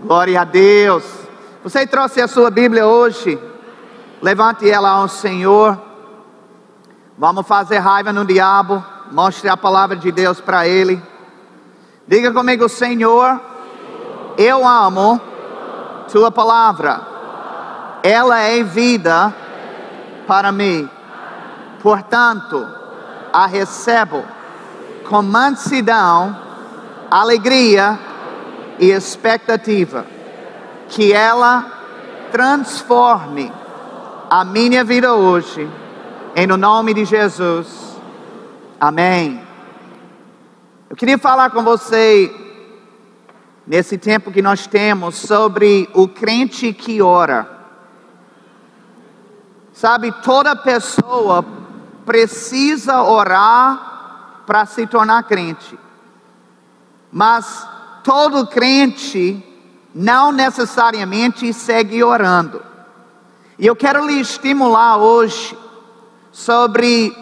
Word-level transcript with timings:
Glória 0.00 0.42
a 0.42 0.44
Deus. 0.44 1.04
Você 1.64 1.86
trouxe 1.86 2.20
a 2.20 2.28
sua 2.28 2.50
Bíblia 2.50 2.86
hoje? 2.86 3.38
Levante 4.20 4.68
ela 4.68 4.90
ao 4.90 5.08
Senhor. 5.08 5.80
Vamos 7.16 7.46
fazer 7.46 7.78
raiva 7.78 8.12
no 8.12 8.24
diabo. 8.24 8.84
Mostre 9.10 9.48
a 9.48 9.56
palavra 9.56 9.96
de 9.96 10.12
Deus 10.12 10.38
para 10.38 10.68
ele. 10.68 11.02
Diga 12.06 12.30
comigo, 12.30 12.68
Senhor, 12.68 13.40
eu 14.36 14.68
amo 14.68 15.18
tua 16.12 16.30
palavra. 16.30 17.00
Ela 18.02 18.40
é 18.40 18.62
vida 18.62 19.34
para 20.26 20.52
mim. 20.52 20.88
Portanto, 21.82 22.68
a 23.32 23.46
recebo 23.46 24.22
com 25.08 25.22
mansidão, 25.22 26.36
alegria 27.10 27.98
e 28.78 28.90
expectativa. 28.90 30.06
Que 30.88 31.12
ela 31.12 31.76
transforme 32.30 33.52
a 34.28 34.44
minha 34.44 34.84
vida 34.84 35.14
hoje, 35.14 35.68
em 36.34 36.46
nome 36.46 36.94
de 36.94 37.04
Jesus. 37.04 37.96
Amém. 38.80 39.40
Eu 40.88 40.96
queria 40.96 41.18
falar 41.18 41.50
com 41.50 41.62
você, 41.62 42.32
nesse 43.66 43.98
tempo 43.98 44.30
que 44.30 44.42
nós 44.42 44.66
temos, 44.66 45.16
sobre 45.16 45.88
o 45.94 46.06
crente 46.06 46.72
que 46.72 47.02
ora. 47.02 47.50
Sabe, 49.72 50.12
toda 50.22 50.54
pessoa 50.54 51.44
precisa 52.04 53.02
orar 53.02 54.42
para 54.46 54.64
se 54.64 54.86
tornar 54.86 55.24
crente. 55.24 55.78
Mas 57.10 57.66
todo 58.06 58.46
crente 58.46 59.42
não 59.92 60.30
necessariamente 60.30 61.52
segue 61.52 62.04
orando. 62.04 62.62
E 63.58 63.66
eu 63.66 63.74
quero 63.74 64.06
lhe 64.06 64.20
estimular 64.20 64.96
hoje 64.96 65.58
sobre 66.30 67.12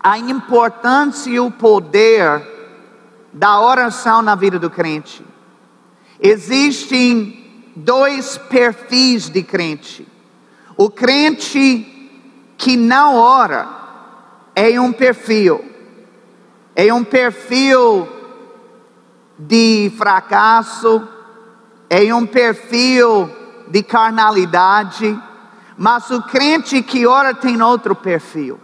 a 0.00 0.16
importância 0.16 1.28
e 1.28 1.38
o 1.38 1.50
poder 1.50 2.42
da 3.34 3.60
oração 3.60 4.22
na 4.22 4.34
vida 4.34 4.58
do 4.58 4.70
crente. 4.70 5.22
Existem 6.18 7.70
dois 7.76 8.38
perfis 8.38 9.28
de 9.28 9.42
crente. 9.42 10.08
O 10.74 10.88
crente 10.88 12.10
que 12.56 12.78
não 12.78 13.16
ora 13.16 13.68
é 14.56 14.80
um 14.80 14.90
perfil, 14.90 15.62
é 16.74 16.94
um 16.94 17.04
perfil 17.04 18.08
de 19.46 19.92
fracasso, 19.96 21.06
em 21.90 22.12
um 22.12 22.26
perfil 22.26 23.30
de 23.68 23.82
carnalidade, 23.82 25.18
mas 25.76 26.10
o 26.10 26.22
crente 26.22 26.82
que 26.82 27.06
ora 27.06 27.34
tem 27.34 27.60
outro 27.60 27.94
perfil. 27.94 28.60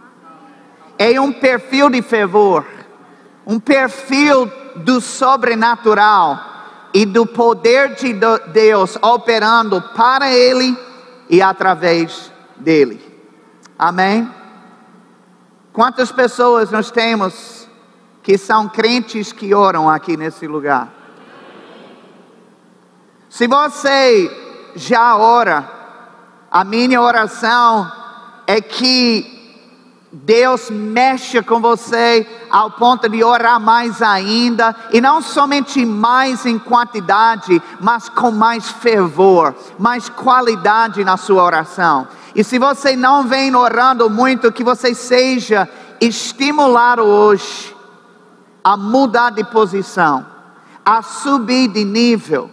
É 0.97 1.19
um 1.19 1.31
perfil 1.31 1.89
de 1.89 2.01
fervor, 2.01 2.65
um 3.45 3.59
perfil 3.59 4.51
do 4.75 5.01
sobrenatural 5.01 6.39
e 6.93 7.05
do 7.05 7.25
poder 7.25 7.95
de 7.95 8.13
Deus 8.51 8.97
operando 9.01 9.81
para 9.95 10.31
ele 10.31 10.77
e 11.29 11.41
através 11.41 12.31
dele. 12.57 13.01
Amém? 13.77 14.29
Quantas 15.71 16.11
pessoas 16.11 16.71
nós 16.71 16.91
temos 16.91 17.58
que 18.29 18.37
são 18.37 18.69
crentes 18.69 19.33
que 19.33 19.55
oram 19.55 19.89
aqui 19.89 20.15
nesse 20.15 20.45
lugar. 20.45 20.87
Se 23.27 23.47
você 23.47 24.71
já 24.75 25.17
ora, 25.17 25.67
a 26.51 26.63
minha 26.63 27.01
oração 27.01 27.91
é 28.45 28.61
que 28.61 29.65
Deus 30.11 30.69
mexa 30.69 31.41
com 31.41 31.59
você 31.59 32.27
ao 32.51 32.69
ponto 32.69 33.09
de 33.09 33.23
orar 33.23 33.59
mais 33.59 33.99
ainda, 33.99 34.75
e 34.93 35.01
não 35.01 35.23
somente 35.23 35.83
mais 35.83 36.45
em 36.45 36.59
quantidade, 36.59 37.59
mas 37.81 38.09
com 38.09 38.29
mais 38.29 38.69
fervor, 38.69 39.55
mais 39.79 40.07
qualidade 40.07 41.03
na 41.03 41.17
sua 41.17 41.41
oração. 41.41 42.07
E 42.35 42.43
se 42.43 42.59
você 42.59 42.95
não 42.95 43.23
vem 43.23 43.55
orando 43.55 44.07
muito, 44.07 44.51
que 44.51 44.63
você 44.63 44.93
seja 44.93 45.67
estimulado 45.99 47.01
hoje 47.01 47.78
a 48.69 48.77
mudar 48.77 49.31
de 49.31 49.43
posição, 49.43 50.23
a 50.85 51.01
subir 51.01 51.69
de 51.69 51.83
nível 51.83 52.51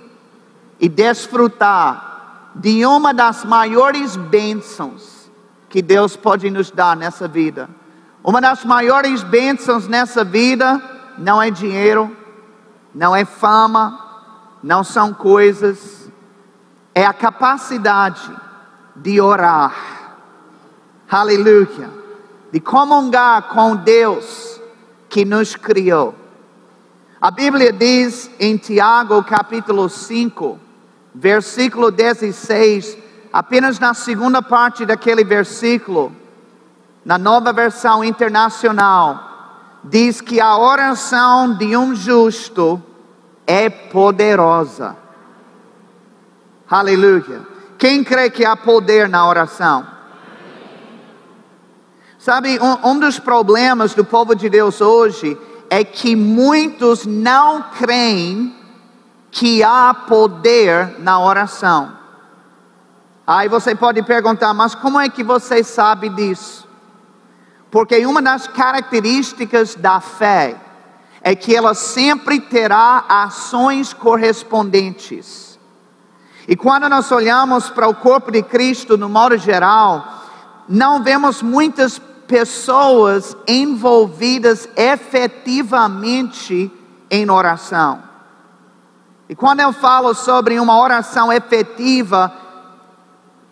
e 0.80 0.88
desfrutar 0.88 2.52
de 2.54 2.86
uma 2.86 3.12
das 3.12 3.44
maiores 3.44 4.16
bênçãos 4.16 5.30
que 5.68 5.82
Deus 5.82 6.16
pode 6.16 6.50
nos 6.50 6.70
dar 6.70 6.96
nessa 6.96 7.28
vida. 7.28 7.68
Uma 8.24 8.40
das 8.40 8.64
maiores 8.64 9.22
bênçãos 9.22 9.86
nessa 9.86 10.24
vida 10.24 10.80
não 11.18 11.42
é 11.42 11.50
dinheiro, 11.50 12.16
não 12.94 13.14
é 13.14 13.26
fama, 13.26 14.00
não 14.62 14.82
são 14.82 15.12
coisas, 15.12 16.10
é 16.94 17.04
a 17.04 17.12
capacidade 17.12 18.34
de 18.96 19.20
orar. 19.20 19.74
Aleluia. 21.10 21.90
De 22.50 22.58
comungar 22.58 23.48
com 23.48 23.76
Deus 23.76 24.55
que 25.08 25.24
nos 25.24 25.56
criou. 25.56 26.14
A 27.20 27.30
Bíblia 27.30 27.72
diz 27.72 28.30
em 28.38 28.56
Tiago 28.56 29.22
capítulo 29.24 29.88
5, 29.88 30.58
versículo 31.14 31.90
16, 31.90 32.96
apenas 33.32 33.78
na 33.78 33.94
segunda 33.94 34.42
parte 34.42 34.84
daquele 34.84 35.24
versículo, 35.24 36.12
na 37.04 37.16
nova 37.16 37.52
versão 37.52 38.04
internacional, 38.04 39.80
diz 39.82 40.20
que 40.20 40.40
a 40.40 40.56
oração 40.56 41.56
de 41.56 41.76
um 41.76 41.94
justo 41.94 42.82
é 43.46 43.70
poderosa. 43.70 44.96
Aleluia. 46.68 47.42
Quem 47.78 48.02
crê 48.02 48.28
que 48.28 48.44
há 48.44 48.56
poder 48.56 49.08
na 49.08 49.26
oração? 49.28 49.95
Sabe, 52.26 52.58
um, 52.60 52.90
um 52.90 52.98
dos 52.98 53.20
problemas 53.20 53.94
do 53.94 54.04
povo 54.04 54.34
de 54.34 54.50
Deus 54.50 54.80
hoje 54.80 55.38
é 55.70 55.84
que 55.84 56.16
muitos 56.16 57.06
não 57.06 57.62
creem 57.78 58.52
que 59.30 59.62
há 59.62 59.94
poder 59.94 60.98
na 60.98 61.20
oração. 61.20 61.96
Aí 63.24 63.48
você 63.48 63.76
pode 63.76 64.02
perguntar, 64.02 64.52
mas 64.52 64.74
como 64.74 64.98
é 64.98 65.08
que 65.08 65.22
você 65.22 65.62
sabe 65.62 66.08
disso? 66.08 66.66
Porque 67.70 68.04
uma 68.04 68.20
das 68.20 68.48
características 68.48 69.76
da 69.76 70.00
fé 70.00 70.56
é 71.22 71.32
que 71.36 71.54
ela 71.54 71.74
sempre 71.74 72.40
terá 72.40 73.04
ações 73.08 73.94
correspondentes. 73.94 75.60
E 76.48 76.56
quando 76.56 76.88
nós 76.88 77.08
olhamos 77.12 77.70
para 77.70 77.86
o 77.86 77.94
corpo 77.94 78.32
de 78.32 78.42
Cristo 78.42 78.98
no 78.98 79.08
modo 79.08 79.38
geral, 79.38 80.24
não 80.68 81.04
vemos 81.04 81.40
muitas 81.40 82.00
pessoas 82.26 83.36
envolvidas 83.46 84.68
efetivamente 84.76 86.70
em 87.10 87.30
oração. 87.30 88.02
E 89.28 89.34
quando 89.34 89.60
eu 89.60 89.72
falo 89.72 90.14
sobre 90.14 90.58
uma 90.60 90.78
oração 90.78 91.32
efetiva, 91.32 92.32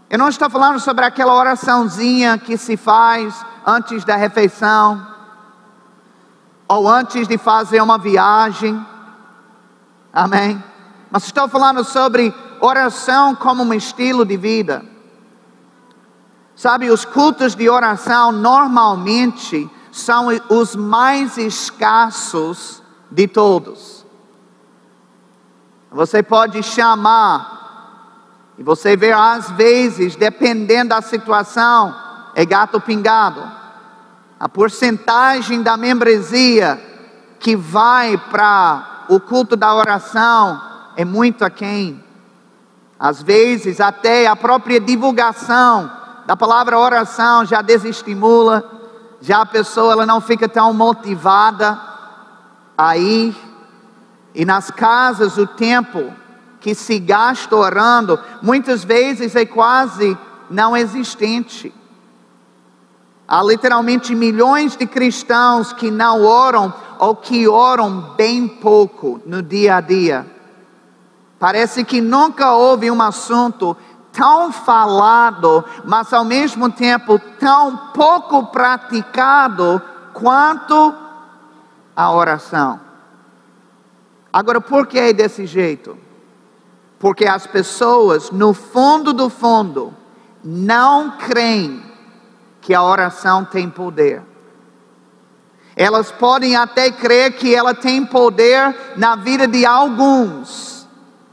eu 0.09 0.19
não 0.19 0.29
estou 0.29 0.49
falando 0.49 0.79
sobre 0.79 1.05
aquela 1.05 1.34
oraçãozinha 1.34 2.39
que 2.39 2.57
se 2.57 2.77
faz 2.77 3.45
antes 3.67 4.05
da 4.05 4.15
refeição, 4.15 5.15
ou 6.69 6.89
antes 6.89 7.27
de 7.27 7.37
fazer 7.37 7.81
uma 7.83 7.99
viagem, 7.99 8.84
amém? 10.13 10.63
Mas 11.11 11.25
estou 11.25 11.49
falando 11.49 11.84
sobre 11.84 12.34
oração 12.60 13.34
como 13.34 13.63
um 13.63 13.75
estilo 13.75 14.25
de 14.25 14.37
vida. 14.37 14.94
Sabe, 16.56 16.91
os 16.91 17.04
cultos 17.04 17.54
de 17.54 17.68
oração 17.68 18.30
normalmente 18.30 19.68
são 19.91 20.28
os 20.48 20.77
mais 20.77 21.36
escassos 21.36 22.83
de 23.10 23.27
todos. 23.27 24.04
Você 25.91 26.22
pode 26.22 26.62
chamar, 26.62 28.53
e 28.59 28.62
você 28.62 28.97
vê 28.97 29.12
às 29.12 29.51
vezes, 29.53 30.16
dependendo 30.16 30.91
da 30.91 31.03
situação, 31.03 31.95
é 32.34 32.45
gato 32.45 32.80
pingado. 32.80 33.42
A 34.39 34.48
porcentagem 34.48 35.62
da 35.62 35.77
membresia 35.77 36.80
que 37.39 37.57
vai 37.57 38.16
para 38.16 39.07
o 39.09 39.21
culto 39.21 39.57
da 39.57 39.74
oração 39.74 40.60
é 40.97 41.04
muito 41.04 41.45
aquém. 41.45 42.03
Às 42.98 43.22
vezes, 43.22 43.80
até 43.80 44.27
a 44.27 44.36
própria 44.36 44.80
divulgação 44.80 46.03
da 46.26 46.36
palavra 46.36 46.78
oração 46.78 47.44
já 47.44 47.60
desestimula, 47.60 48.65
já 49.21 49.42
a 49.42 49.47
pessoa 49.47 49.92
ela 49.92 50.06
não 50.06 50.21
fica 50.21 50.48
tão 50.48 50.72
motivada 50.72 51.78
a 52.76 52.97
ir. 52.97 53.36
E 54.34 54.44
nas 54.44 54.71
casas 54.71 55.38
o 55.38 55.47
tempo 55.47 56.12
que 56.60 56.74
se 56.74 56.98
gasta 56.98 57.54
orando, 57.54 58.18
muitas 58.42 58.82
vezes 58.82 59.36
é 59.36 59.44
quase 59.44 60.16
não 60.48 60.76
existente. 60.76 61.72
Há 63.26 63.42
literalmente 63.42 64.15
milhões 64.15 64.76
de 64.76 64.86
cristãos 64.86 65.72
que 65.72 65.91
não 65.91 66.22
oram 66.22 66.72
ou 66.98 67.16
que 67.16 67.48
oram 67.48 68.15
bem 68.16 68.47
pouco 68.47 69.21
no 69.24 69.42
dia 69.42 69.76
a 69.76 69.80
dia. 69.80 70.26
Parece 71.38 71.84
que 71.84 72.00
nunca 72.00 72.53
houve 72.53 72.91
um 72.91 73.03
assunto 73.03 73.76
tão 74.15 74.53
falado, 74.53 75.65
mas 75.84 76.13
ao 76.13 76.25
mesmo 76.25 76.71
tempo 76.71 77.19
tão 77.39 77.77
pouco 77.93 78.47
praticado 78.47 79.83
quanto 80.13 80.95
a 81.95 82.13
oração. 82.13 82.81
Agora, 84.33 84.61
por 84.61 84.87
que 84.87 84.99
é 84.99 85.13
desse 85.13 85.47
jeito? 85.47 85.99
Porque 86.99 87.27
as 87.27 87.47
pessoas, 87.47 88.31
no 88.31 88.55
fundo 88.55 89.13
do 89.13 89.28
fundo, 89.28 89.93
não 90.43 91.13
creem 91.19 91.83
que 92.60 92.72
a 92.72 92.83
oração 92.83 93.45
tem 93.45 93.69
poder. 93.69 94.22
Elas 95.77 96.10
podem 96.13 96.57
até 96.57 96.91
crer 96.91 97.33
que 97.33 97.55
ela 97.55 97.75
tem 97.75 98.07
poder 98.07 98.95
na 98.97 99.17
vida 99.17 99.47
de 99.47 99.67
alguns, 99.67 100.89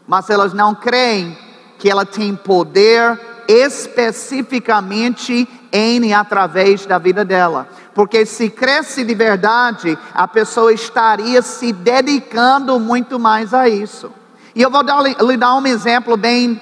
mas 0.07 0.29
elas 0.29 0.51
não 0.51 0.73
creem 0.73 1.37
que 1.81 1.89
ela 1.89 2.05
tem 2.05 2.35
poder 2.35 3.19
especificamente 3.47 5.49
em 5.71 6.05
e 6.05 6.13
através 6.13 6.85
da 6.85 6.99
vida 6.99 7.25
dela. 7.25 7.67
Porque 7.95 8.23
se 8.23 8.51
cresce 8.51 9.03
de 9.03 9.15
verdade, 9.15 9.97
a 10.13 10.27
pessoa 10.27 10.71
estaria 10.71 11.41
se 11.41 11.73
dedicando 11.73 12.79
muito 12.79 13.19
mais 13.19 13.51
a 13.51 13.67
isso. 13.67 14.11
E 14.53 14.61
eu 14.61 14.69
vou 14.69 14.83
dar, 14.83 15.01
lhe 15.01 15.37
dar 15.37 15.55
um 15.55 15.65
exemplo 15.65 16.15
bem 16.15 16.61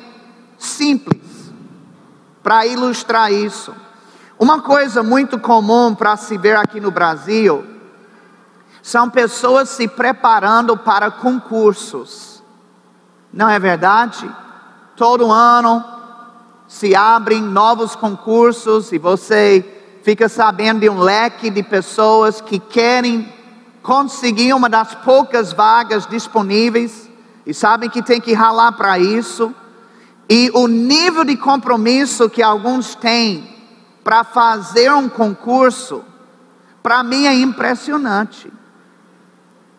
simples 0.57 1.51
para 2.41 2.65
ilustrar 2.65 3.29
isso. 3.29 3.75
Uma 4.39 4.61
coisa 4.61 5.03
muito 5.03 5.37
comum 5.37 5.93
para 5.93 6.15
se 6.15 6.37
ver 6.37 6.55
aqui 6.55 6.79
no 6.79 6.91
Brasil 6.91 7.65
são 8.81 9.09
pessoas 9.09 9.67
se 9.67 9.85
preparando 9.85 10.77
para 10.77 11.11
concursos. 11.11 12.41
Não 13.33 13.49
é 13.49 13.59
verdade? 13.59 14.33
Todo 14.99 15.31
ano 15.31 15.81
se 16.67 16.93
abrem 16.93 17.41
novos 17.41 17.95
concursos 17.95 18.91
e 18.91 18.97
você 18.97 19.63
fica 20.03 20.27
sabendo 20.27 20.81
de 20.81 20.89
um 20.89 20.99
leque 20.99 21.49
de 21.49 21.63
pessoas 21.63 22.41
que 22.41 22.59
querem 22.59 23.33
conseguir 23.81 24.53
uma 24.53 24.67
das 24.67 24.93
poucas 24.95 25.53
vagas 25.53 26.05
disponíveis 26.05 27.09
e 27.45 27.53
sabem 27.53 27.89
que 27.89 28.01
tem 28.01 28.19
que 28.19 28.33
ralar 28.33 28.73
para 28.73 28.99
isso. 28.99 29.55
E 30.29 30.51
o 30.53 30.67
nível 30.67 31.23
de 31.23 31.37
compromisso 31.37 32.29
que 32.29 32.43
alguns 32.43 32.93
têm 32.93 33.55
para 34.03 34.25
fazer 34.25 34.91
um 34.91 35.07
concurso, 35.07 36.03
para 36.83 37.05
mim 37.05 37.25
é 37.25 37.33
impressionante. 37.33 38.51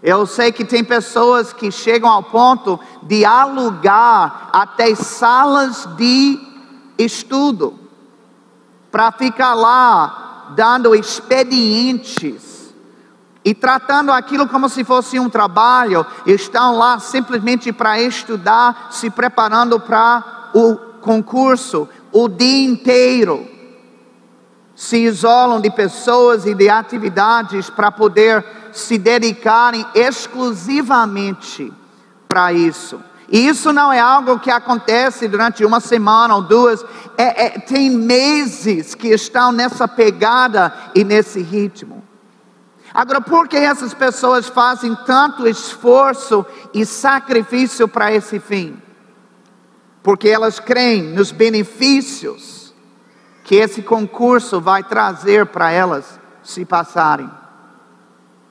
Eu 0.02 0.25
sei 0.25 0.50
que 0.50 0.64
tem 0.64 0.82
pessoas 0.82 1.52
que 1.52 1.70
chegam 1.70 2.08
ao 2.08 2.23
ponto 2.23 2.81
de 3.02 3.25
alugar 3.25 4.49
até 4.52 4.94
salas 4.94 5.87
de 5.97 6.38
estudo 6.99 7.79
para 8.91 9.12
ficar 9.12 9.55
lá 9.55 10.47
dando 10.56 10.94
expedientes 10.94 12.75
e 13.44 13.55
tratando 13.55 14.11
aquilo 14.11 14.49
como 14.49 14.69
se 14.69 14.85
fosse 14.85 15.19
um 15.19 15.29
trabalho, 15.29 16.05
estão 16.26 16.76
lá 16.76 16.99
simplesmente 16.99 17.73
para 17.73 18.00
estudar, 18.00 18.88
se 18.91 19.11
preparando 19.11 19.81
para 19.81 20.50
o 20.55 20.76
concurso 21.00 21.88
o 22.12 22.29
dia 22.29 22.64
inteiro. 22.69 23.49
Se 24.75 24.99
isolam 24.99 25.61
de 25.61 25.70
pessoas 25.70 26.47
e 26.47 26.55
de 26.55 26.69
atividades 26.69 27.69
para 27.70 27.91
poder 27.91 28.44
se 28.73 28.99
dedicarem 28.99 29.87
exclusivamente 29.95 31.73
para 32.29 32.53
isso. 32.53 33.01
E 33.31 33.47
isso 33.47 33.73
não 33.73 33.93
é 33.93 34.01
algo 34.01 34.41
que 34.41 34.51
acontece 34.51 35.29
durante 35.29 35.65
uma 35.65 35.79
semana 35.79 36.35
ou 36.35 36.43
duas, 36.43 36.85
é, 37.17 37.47
é, 37.47 37.51
tem 37.61 37.89
meses 37.89 38.95
que 38.95 39.09
estão 39.09 39.53
nessa 39.53 39.87
pegada 39.87 40.73
e 40.95 41.05
nesse 41.05 41.41
ritmo. 41.41 42.03
Agora, 42.93 43.21
por 43.21 43.47
que 43.47 43.57
essas 43.57 43.95
pessoas 43.95 44.49
fazem 44.49 44.97
tanto 45.07 45.47
esforço 45.47 46.45
e 46.75 46.85
sacrifício 46.85 47.87
para 47.87 48.13
esse 48.13 48.41
fim? 48.41 48.77
Porque 50.03 50.29
elas 50.29 50.59
creem 50.59 51.03
nos 51.03 51.31
benefícios 51.31 52.75
que 53.45 53.55
esse 53.55 53.83
concurso 53.83 54.61
vai 54.61 54.83
trazer 54.83 55.47
para 55.47 55.71
elas 55.71 56.19
se 56.43 56.65
passarem. 56.65 57.31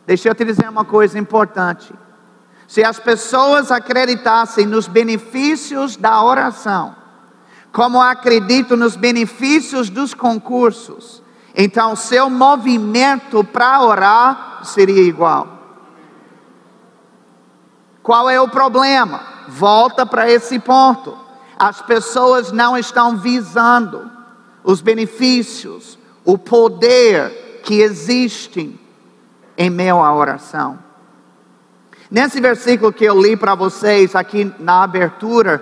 Deixa 0.10 0.28
eu 0.28 0.34
te 0.34 0.44
dizer 0.44 0.68
uma 0.68 0.84
coisa 0.84 1.20
importante. 1.20 1.94
Se 2.68 2.84
as 2.84 2.98
pessoas 2.98 3.72
acreditassem 3.72 4.66
nos 4.66 4.88
benefícios 4.88 5.96
da 5.96 6.24
oração, 6.24 6.96
como 7.72 8.02
acreditam 8.02 8.76
nos 8.76 8.96
benefícios 8.96 9.88
dos 9.88 10.16
concursos, 10.16 11.22
então 11.54 11.96
seu 11.96 12.28
movimento 12.28 13.44
para 13.44 13.84
orar 13.84 14.62
seria 14.64 15.04
igual. 15.04 15.48
Qual 18.02 18.28
é 18.28 18.42
o 18.42 18.50
problema? 18.50 19.22
Volta 19.48 20.08
para 20.08 20.28
esse 20.28 20.58
ponto. 20.58 21.16
As 21.56 21.84
pessoas 21.84 22.52
não 22.52 22.76
estão 22.76 23.16
visando 23.16 24.10
os 24.64 24.82
benefícios, 24.82 26.00
o 26.26 26.36
poder 26.36 27.62
que 27.64 27.82
existem 27.82 28.89
em 29.60 29.70
meio 29.70 30.02
à 30.02 30.16
oração. 30.16 30.80
Nesse 32.10 32.40
versículo 32.40 32.94
que 32.94 33.04
eu 33.04 33.22
li 33.22 33.36
para 33.36 33.56
vocês 33.56 34.16
aqui 34.16 34.52
na 34.58 34.84
abertura, 34.84 35.62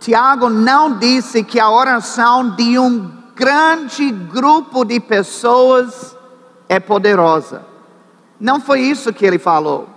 Tiago 0.00 0.48
não 0.48 0.96
disse 0.96 1.44
que 1.44 1.60
a 1.60 1.70
oração 1.70 2.56
de 2.56 2.78
um 2.78 3.12
grande 3.36 4.10
grupo 4.10 4.82
de 4.82 4.98
pessoas 4.98 6.16
é 6.70 6.80
poderosa. 6.80 7.62
Não 8.40 8.60
foi 8.60 8.80
isso 8.80 9.12
que 9.12 9.26
ele 9.26 9.38
falou. 9.38 9.88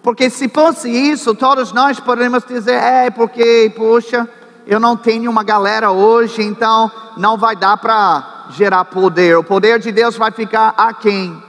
Porque 0.00 0.30
se 0.30 0.48
fosse 0.48 0.88
isso, 0.88 1.34
todos 1.34 1.72
nós 1.72 1.98
poderíamos 1.98 2.44
dizer, 2.44 2.74
é 2.74 3.10
porque, 3.10 3.72
puxa, 3.74 4.28
eu 4.64 4.78
não 4.78 4.96
tenho 4.96 5.28
uma 5.28 5.42
galera 5.42 5.90
hoje, 5.90 6.40
então 6.42 6.90
não 7.16 7.36
vai 7.36 7.56
dar 7.56 7.76
para 7.78 8.46
gerar 8.50 8.84
poder. 8.84 9.36
O 9.38 9.42
poder 9.42 9.80
de 9.80 9.90
Deus 9.90 10.16
vai 10.16 10.30
ficar 10.30 10.72
a 10.76 10.92
quem? 10.92 11.42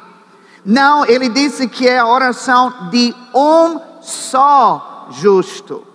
Não, 0.65 1.05
ele 1.05 1.29
disse 1.29 1.67
que 1.67 1.87
é 1.87 1.99
a 1.99 2.07
oração 2.07 2.89
de 2.89 3.13
um 3.33 3.79
só 4.01 5.07
justo, 5.11 5.85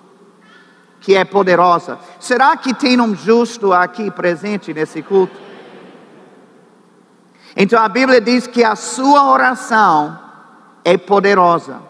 que 1.00 1.16
é 1.16 1.24
poderosa. 1.24 1.98
Será 2.20 2.56
que 2.56 2.72
tem 2.72 3.00
um 3.00 3.14
justo 3.14 3.72
aqui 3.72 4.10
presente 4.10 4.72
nesse 4.72 5.02
culto? 5.02 5.34
Então 7.56 7.82
a 7.82 7.88
Bíblia 7.88 8.20
diz 8.20 8.46
que 8.46 8.62
a 8.62 8.76
sua 8.76 9.28
oração 9.32 10.16
é 10.84 10.96
poderosa. 10.96 11.82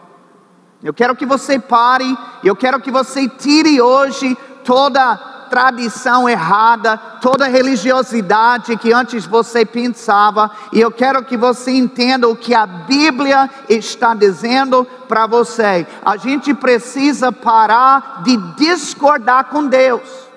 Eu 0.82 0.94
quero 0.94 1.14
que 1.14 1.26
você 1.26 1.58
pare, 1.58 2.16
eu 2.42 2.56
quero 2.56 2.80
que 2.80 2.90
você 2.90 3.28
tire 3.28 3.80
hoje 3.80 4.34
toda 4.64 5.29
tradição 5.50 6.28
errada, 6.28 6.96
toda 7.20 7.48
religiosidade 7.48 8.76
que 8.76 8.92
antes 8.92 9.26
você 9.26 9.66
pensava, 9.66 10.50
e 10.72 10.80
eu 10.80 10.90
quero 10.90 11.24
que 11.24 11.36
você 11.36 11.72
entenda 11.72 12.28
o 12.28 12.36
que 12.36 12.54
a 12.54 12.66
Bíblia 12.66 13.50
está 13.68 14.14
dizendo 14.14 14.86
para 15.08 15.26
você. 15.26 15.86
A 16.04 16.16
gente 16.16 16.54
precisa 16.54 17.32
parar 17.32 18.22
de 18.22 18.36
discordar 18.56 19.46
com 19.46 19.66
Deus. 19.66 20.29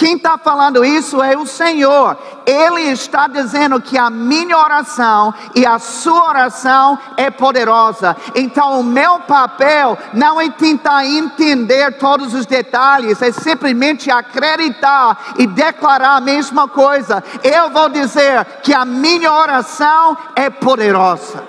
Quem 0.00 0.16
está 0.16 0.38
falando 0.38 0.82
isso 0.82 1.22
é 1.22 1.36
o 1.36 1.44
Senhor. 1.44 2.16
Ele 2.46 2.84
está 2.84 3.28
dizendo 3.28 3.82
que 3.82 3.98
a 3.98 4.08
minha 4.08 4.56
oração 4.56 5.34
e 5.54 5.66
a 5.66 5.78
sua 5.78 6.30
oração 6.30 6.98
é 7.18 7.30
poderosa. 7.30 8.16
Então, 8.34 8.80
o 8.80 8.82
meu 8.82 9.20
papel 9.20 9.98
não 10.14 10.40
é 10.40 10.48
tentar 10.48 11.04
entender 11.04 11.98
todos 11.98 12.32
os 12.32 12.46
detalhes, 12.46 13.20
é 13.20 13.30
simplesmente 13.30 14.10
acreditar 14.10 15.34
e 15.36 15.46
declarar 15.46 16.16
a 16.16 16.20
mesma 16.22 16.66
coisa. 16.66 17.22
Eu 17.44 17.68
vou 17.68 17.90
dizer 17.90 18.42
que 18.62 18.72
a 18.72 18.86
minha 18.86 19.30
oração 19.30 20.16
é 20.34 20.48
poderosa. 20.48 21.44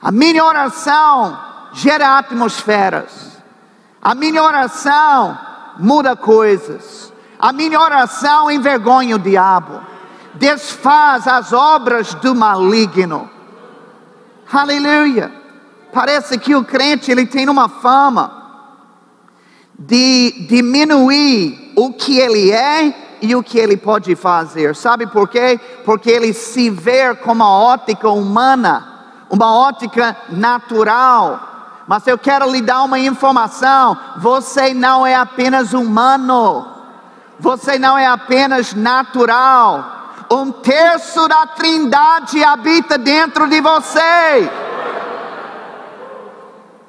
A 0.00 0.10
minha 0.10 0.42
oração 0.42 1.38
gera 1.74 2.16
atmosferas. 2.16 3.36
A 4.00 4.14
minha 4.14 4.42
oração 4.42 5.47
muda 5.78 6.16
coisas. 6.16 7.12
A 7.38 7.52
minha 7.52 7.80
oração 7.80 8.50
envergonha 8.50 9.16
o 9.16 9.18
diabo, 9.18 9.80
desfaz 10.34 11.26
as 11.26 11.52
obras 11.52 12.14
do 12.14 12.34
maligno. 12.34 13.30
Aleluia. 14.52 15.32
Parece 15.92 16.38
que 16.38 16.54
o 16.54 16.64
crente 16.64 17.10
ele 17.10 17.26
tem 17.26 17.48
uma 17.48 17.68
fama 17.68 18.38
de 19.78 20.46
diminuir 20.48 21.72
o 21.76 21.92
que 21.92 22.18
ele 22.18 22.50
é 22.50 23.18
e 23.22 23.34
o 23.34 23.42
que 23.42 23.58
ele 23.58 23.76
pode 23.76 24.14
fazer. 24.16 24.74
Sabe 24.74 25.06
por 25.06 25.28
quê? 25.28 25.60
Porque 25.84 26.10
ele 26.10 26.32
se 26.32 26.70
vê 26.70 27.14
com 27.14 27.32
uma 27.32 27.50
ótica 27.50 28.08
humana, 28.08 29.24
uma 29.30 29.54
ótica 29.54 30.16
natural. 30.30 31.40
Mas 31.88 32.06
eu 32.06 32.18
quero 32.18 32.50
lhe 32.52 32.60
dar 32.60 32.82
uma 32.82 32.98
informação: 32.98 33.98
você 34.18 34.74
não 34.74 35.06
é 35.06 35.14
apenas 35.14 35.72
humano, 35.72 36.68
você 37.40 37.78
não 37.78 37.96
é 37.96 38.06
apenas 38.06 38.74
natural. 38.74 39.96
Um 40.30 40.52
terço 40.52 41.26
da 41.26 41.46
Trindade 41.46 42.44
habita 42.44 42.98
dentro 42.98 43.48
de 43.48 43.62
você. 43.62 44.50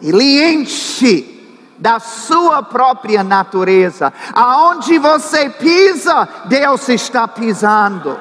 Ele 0.01 0.53
enche 0.53 1.37
da 1.77 2.01
sua 2.01 2.61
própria 2.61 3.23
natureza. 3.23 4.11
Aonde 4.33 4.99
você 4.99 5.49
pisa, 5.49 6.27
Deus 6.45 6.89
está 6.89 7.25
pisando. 7.25 8.19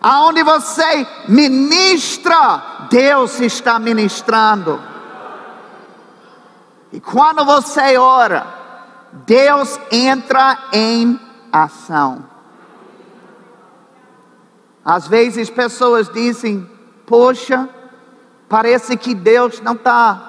Aonde 0.00 0.42
você 0.42 1.06
ministra, 1.28 2.86
Deus 2.90 3.40
está 3.40 3.78
ministrando. 3.78 4.80
E 6.92 7.00
quando 7.00 7.44
você 7.44 7.96
ora, 7.98 8.46
Deus 9.26 9.80
entra 9.90 10.58
em 10.72 11.18
ação. 11.52 12.24
Às 14.84 15.08
vezes 15.08 15.50
pessoas 15.50 16.08
dizem: 16.08 16.68
Poxa, 17.06 17.68
parece 18.48 18.96
que 18.96 19.14
Deus 19.14 19.60
não 19.60 19.72
está 19.72 20.26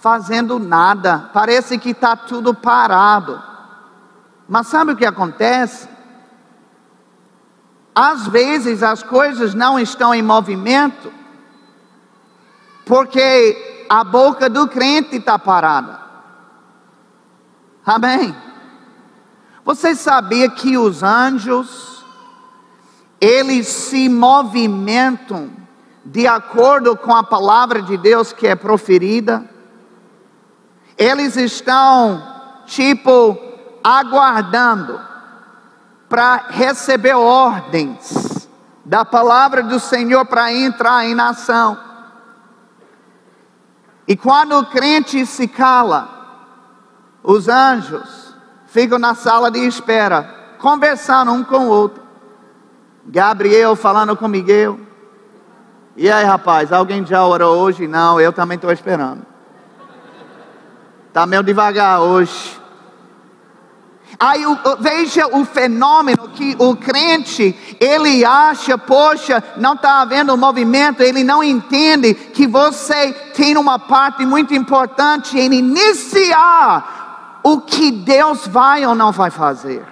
fazendo 0.00 0.58
nada, 0.58 1.30
parece 1.32 1.78
que 1.78 1.90
está 1.90 2.14
tudo 2.14 2.52
parado. 2.54 3.42
Mas 4.48 4.66
sabe 4.66 4.92
o 4.92 4.96
que 4.96 5.06
acontece? 5.06 5.88
Às 8.00 8.28
vezes 8.28 8.80
as 8.80 9.02
coisas 9.02 9.54
não 9.54 9.76
estão 9.76 10.14
em 10.14 10.22
movimento, 10.22 11.12
porque 12.86 13.84
a 13.88 14.04
boca 14.04 14.48
do 14.48 14.68
crente 14.68 15.16
está 15.16 15.36
parada. 15.36 15.98
Amém? 17.84 18.32
Você 19.64 19.96
sabia 19.96 20.48
que 20.48 20.78
os 20.78 21.02
anjos, 21.02 22.06
eles 23.20 23.66
se 23.66 24.08
movimentam 24.08 25.50
de 26.04 26.24
acordo 26.24 26.96
com 26.96 27.12
a 27.12 27.24
palavra 27.24 27.82
de 27.82 27.96
Deus 27.96 28.32
que 28.32 28.46
é 28.46 28.54
proferida? 28.54 29.44
Eles 30.96 31.36
estão, 31.36 32.22
tipo, 32.64 33.36
aguardando 33.82 35.07
para 36.08 36.46
receber 36.48 37.14
ordens 37.14 38.48
da 38.84 39.04
palavra 39.04 39.62
do 39.62 39.78
Senhor 39.78 40.24
para 40.24 40.52
entrar 40.52 41.04
em 41.04 41.18
ação. 41.20 41.78
E 44.06 44.16
quando 44.16 44.58
o 44.58 44.64
crente 44.64 45.26
se 45.26 45.46
cala, 45.46 46.08
os 47.22 47.48
anjos 47.48 48.34
ficam 48.66 48.98
na 48.98 49.14
sala 49.14 49.50
de 49.50 49.58
espera, 49.58 50.54
conversando 50.58 51.32
um 51.32 51.44
com 51.44 51.66
o 51.66 51.68
outro. 51.68 52.02
Gabriel 53.04 53.76
falando 53.76 54.16
com 54.16 54.26
Miguel. 54.26 54.78
E 55.94 56.10
aí, 56.10 56.24
rapaz, 56.24 56.72
alguém 56.72 57.04
já 57.04 57.26
orou 57.26 57.58
hoje? 57.58 57.86
Não, 57.86 58.18
eu 58.18 58.32
também 58.32 58.54
estou 58.54 58.72
esperando. 58.72 59.26
Está 61.08 61.26
meio 61.26 61.42
devagar 61.42 62.00
hoje. 62.00 62.58
Aí 64.20 64.42
veja 64.80 65.28
o 65.28 65.44
fenômeno 65.44 66.28
que 66.30 66.56
o 66.58 66.74
crente, 66.74 67.56
ele 67.78 68.24
acha, 68.24 68.76
poxa, 68.76 69.42
não 69.56 69.74
está 69.74 70.00
havendo 70.00 70.36
movimento, 70.36 71.02
ele 71.02 71.22
não 71.22 71.42
entende 71.42 72.14
que 72.14 72.44
você 72.44 73.12
tem 73.34 73.56
uma 73.56 73.78
parte 73.78 74.26
muito 74.26 74.52
importante 74.52 75.38
em 75.38 75.54
iniciar 75.54 77.40
o 77.44 77.60
que 77.60 77.92
Deus 77.92 78.44
vai 78.48 78.84
ou 78.84 78.94
não 78.94 79.12
vai 79.12 79.30
fazer. 79.30 79.84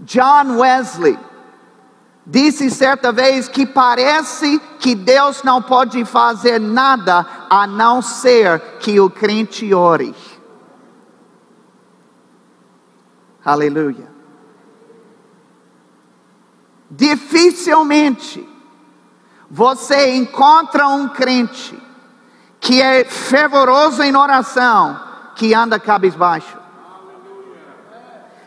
John 0.00 0.58
Wesley, 0.58 1.18
Disse 2.26 2.70
certa 2.70 3.12
vez 3.12 3.48
que 3.48 3.66
parece 3.66 4.58
que 4.80 4.94
Deus 4.94 5.42
não 5.42 5.60
pode 5.60 6.02
fazer 6.06 6.58
nada 6.58 7.26
a 7.50 7.66
não 7.66 8.00
ser 8.00 8.58
que 8.80 8.98
o 8.98 9.10
crente 9.10 9.74
ore. 9.74 10.14
Aleluia. 13.44 14.08
Dificilmente 16.90 18.48
você 19.50 20.14
encontra 20.14 20.88
um 20.88 21.08
crente 21.08 21.78
que 22.58 22.80
é 22.80 23.04
fervoroso 23.04 24.02
em 24.02 24.16
oração 24.16 24.98
que 25.36 25.52
anda 25.52 25.78
cabisbaixo. 25.78 26.56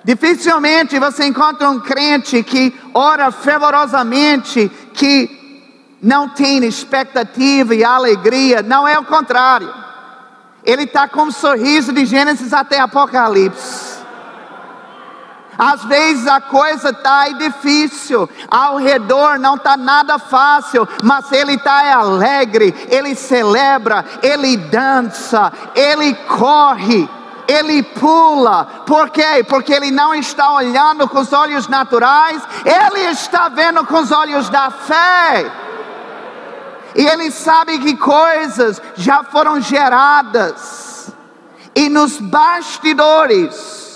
Dificilmente 0.03 0.97
você 0.97 1.25
encontra 1.25 1.69
um 1.69 1.79
crente 1.79 2.41
que 2.41 2.73
ora 2.93 3.29
fervorosamente, 3.29 4.69
que 4.93 5.97
não 6.01 6.29
tem 6.29 6.63
expectativa 6.65 7.75
e 7.75 7.83
alegria. 7.83 8.61
Não 8.61 8.87
é 8.87 8.97
o 8.97 9.05
contrário. 9.05 9.71
Ele 10.63 10.83
está 10.83 11.07
com 11.07 11.23
um 11.23 11.31
sorriso 11.31 11.91
de 11.93 12.05
Gênesis 12.05 12.53
até 12.53 12.79
Apocalipse. 12.79 13.86
Às 15.57 15.83
vezes 15.85 16.27
a 16.27 16.39
coisa 16.39 16.89
está 16.89 17.27
difícil, 17.29 18.29
ao 18.49 18.77
redor 18.77 19.39
não 19.39 19.55
está 19.55 19.75
nada 19.75 20.19
fácil, 20.19 20.87
mas 21.03 21.31
ele 21.31 21.55
está 21.55 21.95
alegre, 21.95 22.75
ele 22.89 23.15
celebra, 23.15 24.05
ele 24.21 24.55
dança, 24.57 25.51
ele 25.75 26.13
corre 26.13 27.09
ele 27.47 27.81
pula. 27.81 28.65
Por 28.85 29.09
quê? 29.09 29.41
Porque 29.47 29.73
ele 29.73 29.89
não 29.89 30.13
está 30.13 30.51
olhando 30.51 31.07
com 31.07 31.19
os 31.19 31.31
olhos 31.31 31.69
naturais, 31.69 32.41
ele 32.65 33.09
está 33.09 33.47
vendo 33.47 33.85
com 33.85 33.99
os 33.99 34.11
olhos 34.11 34.49
da 34.49 34.69
fé. 34.69 35.49
E 36.93 37.05
ele 37.05 37.31
sabe 37.31 37.79
que 37.79 37.95
coisas 37.95 38.81
já 38.95 39.23
foram 39.23 39.61
geradas, 39.61 41.09
e 41.73 41.87
nos 41.87 42.19
bastidores 42.19 43.86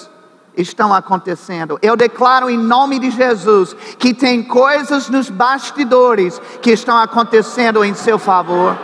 estão 0.56 0.94
acontecendo. 0.94 1.80
Eu 1.82 1.96
declaro 1.96 2.50
em 2.50 2.58
nome 2.58 3.00
de 3.00 3.12
Jesus 3.12 3.76
que 3.98 4.14
tem 4.14 4.44
coisas 4.44 5.10
nos 5.10 5.30
bastidores 5.30 6.42
que 6.62 6.72
estão 6.72 6.98
acontecendo 6.98 7.84
em 7.84 7.94
seu 7.94 8.20
favor. 8.20 8.78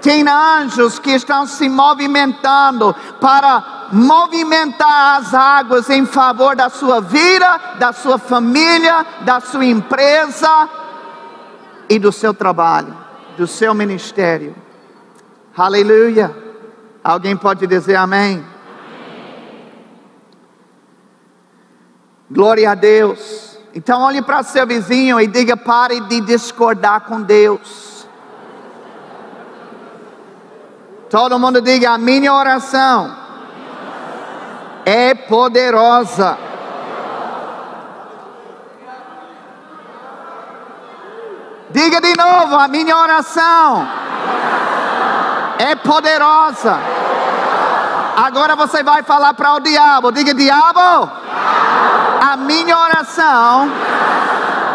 Tem 0.00 0.26
anjos 0.28 0.98
que 0.98 1.12
estão 1.12 1.46
se 1.46 1.68
movimentando 1.68 2.94
para 3.20 3.88
movimentar 3.92 5.20
as 5.20 5.32
águas 5.32 5.88
em 5.88 6.04
favor 6.04 6.56
da 6.56 6.68
sua 6.68 7.00
vida, 7.00 7.60
da 7.78 7.92
sua 7.92 8.18
família, 8.18 9.06
da 9.20 9.40
sua 9.40 9.64
empresa 9.64 10.68
e 11.88 12.00
do 12.00 12.10
seu 12.10 12.34
trabalho, 12.34 12.96
do 13.36 13.46
seu 13.46 13.72
ministério. 13.74 14.56
Aleluia. 15.56 16.34
Alguém 17.04 17.36
pode 17.36 17.66
dizer 17.66 17.94
amém? 17.94 18.51
Glória 22.32 22.70
a 22.70 22.74
Deus. 22.74 23.58
Então 23.74 24.00
olhe 24.00 24.22
para 24.22 24.42
seu 24.42 24.66
vizinho 24.66 25.20
e 25.20 25.26
diga: 25.26 25.54
pare 25.54 26.00
de 26.00 26.22
discordar 26.22 27.02
com 27.02 27.20
Deus. 27.20 28.06
Todo 31.10 31.38
mundo 31.38 31.60
diga: 31.60 31.90
a 31.90 31.98
minha 31.98 32.32
oração 32.32 33.14
é 34.86 35.14
poderosa. 35.14 36.38
Diga 41.70 42.00
de 42.00 42.14
novo: 42.16 42.56
a 42.56 42.66
minha 42.66 42.96
oração 42.96 43.86
é 45.58 45.74
poderosa. 45.76 46.78
Agora 48.16 48.56
você 48.56 48.82
vai 48.82 49.02
falar 49.02 49.34
para 49.34 49.54
o 49.54 49.60
diabo: 49.60 50.12
diga, 50.12 50.32
diabo, 50.32 51.10
minha 52.36 52.78
oração 52.78 53.70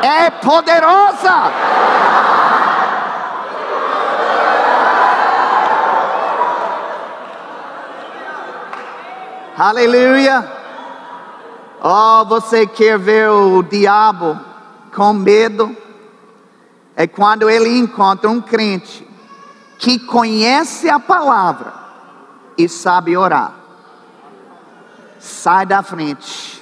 é 0.02 0.30
poderosa. 0.30 1.52
Aleluia. 9.58 10.54
Oh, 11.82 12.26
você 12.26 12.68
quer 12.68 13.00
ver 13.00 13.30
o 13.30 13.64
diabo 13.64 14.40
com 14.96 15.14
medo? 15.14 15.76
É 16.96 17.08
quando 17.08 17.50
ele 17.50 17.78
encontra 17.78 18.30
um 18.30 18.42
crente 18.42 19.08
que 19.80 20.00
conhece 20.00 20.90
a 20.90 21.00
palavra 21.00 21.74
e 22.58 22.68
sabe 22.68 23.16
orar. 23.16 23.54
Sai 25.20 25.66
da 25.66 25.82
frente. 25.82 26.57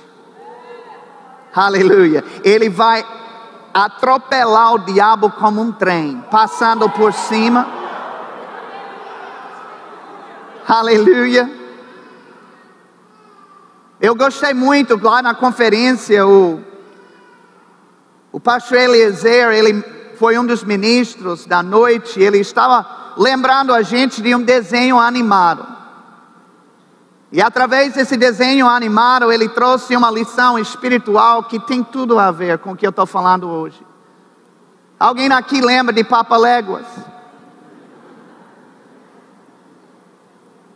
Aleluia. 1.55 2.23
Ele 2.43 2.69
vai 2.69 3.05
atropelar 3.73 4.73
o 4.73 4.79
diabo 4.79 5.31
como 5.31 5.61
um 5.61 5.71
trem, 5.71 6.23
passando 6.29 6.89
por 6.89 7.13
cima. 7.13 7.65
Aleluia. 10.67 11.49
Eu 14.01 14.15
gostei 14.15 14.53
muito 14.53 14.99
lá 15.01 15.21
na 15.21 15.33
conferência, 15.33 16.27
o, 16.27 16.61
o 18.31 18.39
pastor 18.39 18.77
Eliezer, 18.77 19.51
ele 19.51 19.83
foi 20.17 20.37
um 20.37 20.45
dos 20.45 20.63
ministros 20.63 21.45
da 21.45 21.63
noite, 21.63 22.19
ele 22.19 22.39
estava 22.39 23.13
lembrando 23.17 23.73
a 23.73 23.81
gente 23.81 24.21
de 24.21 24.35
um 24.35 24.41
desenho 24.41 24.99
animado. 24.99 25.74
E 27.31 27.41
através 27.41 27.93
desse 27.93 28.15
desenho 28.15 28.67
animado, 28.67 29.31
ele 29.31 29.49
trouxe 29.49 29.95
uma 29.95 30.11
lição 30.11 30.57
espiritual 30.59 31.43
que 31.43 31.59
tem 31.59 31.83
tudo 31.83 32.19
a 32.19 32.31
ver 32.31 32.59
com 32.59 32.71
o 32.71 32.75
que 32.75 32.85
eu 32.85 32.91
estou 32.91 33.05
falando 33.05 33.47
hoje. 33.49 33.85
Alguém 34.99 35.31
aqui 35.31 35.59
lembra 35.59 35.93
de 35.93 36.03
Papa 36.03 36.37
Léguas? 36.37 36.85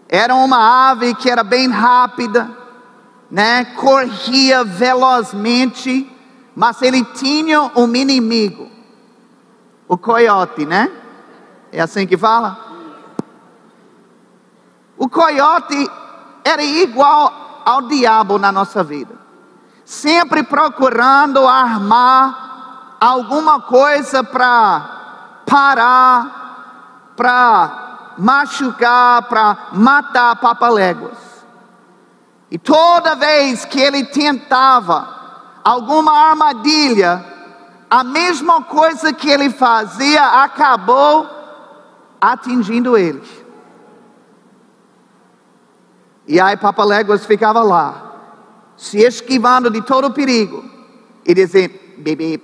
Era 0.07 0.33
uma 0.33 0.89
ave 0.89 1.13
que 1.13 1.29
era 1.29 1.43
bem 1.43 1.69
rápida, 1.69 2.49
né? 3.29 3.63
Corria 3.63 4.63
velozmente, 4.63 6.11
mas 6.55 6.81
ele 6.81 7.05
tinha 7.05 7.71
um 7.75 7.95
inimigo, 7.95 8.69
o 9.87 9.95
coiote, 9.97 10.65
né? 10.65 10.91
É 11.71 11.79
assim 11.79 12.07
que 12.07 12.17
fala? 12.17 12.57
O 14.97 15.07
coiote 15.07 15.89
era 16.49 16.63
igual 16.63 17.61
ao 17.63 17.83
diabo 17.83 18.39
na 18.39 18.51
nossa 18.51 18.83
vida, 18.83 19.13
sempre 19.85 20.43
procurando 20.43 21.47
armar 21.47 22.97
alguma 22.99 23.61
coisa 23.61 24.23
para 24.23 25.43
parar, 25.45 27.13
para 27.15 28.13
machucar, 28.17 29.23
para 29.23 29.57
matar 29.73 30.35
papaléguas. 30.37 31.17
E 32.51 32.57
toda 32.57 33.15
vez 33.15 33.63
que 33.65 33.79
ele 33.79 34.05
tentava 34.05 35.07
alguma 35.63 36.11
armadilha, 36.11 37.23
a 37.89 38.03
mesma 38.03 38.63
coisa 38.63 39.13
que 39.13 39.29
ele 39.29 39.49
fazia 39.49 40.43
acabou 40.43 41.27
atingindo 42.19 42.97
eles. 42.97 43.38
E 46.29 46.39
aí 46.39 46.55
Papaléguas 46.55 47.25
ficava 47.25 47.63
lá, 47.63 48.13
se 48.77 48.99
esquivando 48.99 49.71
de 49.71 49.81
todo 49.81 50.13
perigo, 50.13 50.63
e 51.25 51.33
dizendo: 51.33 51.73
bebê, 51.97 52.39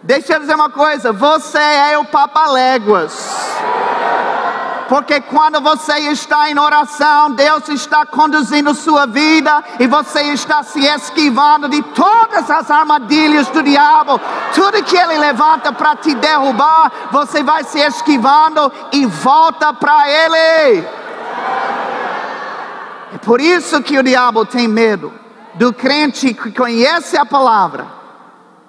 Deixa 0.00 0.34
eu 0.34 0.40
dizer 0.40 0.54
uma 0.54 0.70
coisa: 0.70 1.12
você 1.12 1.58
é 1.58 1.98
o 1.98 2.04
Papaléguas. 2.04 3.12
Porque 4.88 5.20
quando 5.20 5.60
você 5.60 5.98
está 6.10 6.50
em 6.50 6.58
oração, 6.58 7.30
Deus 7.30 7.68
está 7.68 8.04
conduzindo 8.04 8.74
sua 8.74 9.06
vida 9.06 9.62
e 9.78 9.86
você 9.86 10.22
está 10.32 10.62
se 10.62 10.84
esquivando 10.84 11.68
de 11.68 11.82
todas 11.82 12.50
as 12.50 12.70
armadilhas 12.70 13.48
do 13.48 13.62
diabo. 13.62 14.20
Tudo 14.54 14.82
que 14.82 14.96
ele 14.96 15.18
levanta 15.18 15.72
para 15.72 15.96
te 15.96 16.14
derrubar, 16.14 16.92
você 17.10 17.42
vai 17.42 17.64
se 17.64 17.80
esquivando 17.80 18.70
e 18.92 19.06
volta 19.06 19.72
para 19.72 20.08
ele. 20.08 20.86
É 23.14 23.18
por 23.18 23.40
isso 23.40 23.82
que 23.82 23.98
o 23.98 24.02
diabo 24.02 24.44
tem 24.44 24.66
medo 24.66 25.12
do 25.54 25.72
crente 25.72 26.32
que 26.34 26.50
conhece 26.50 27.16
a 27.16 27.26
palavra 27.26 28.01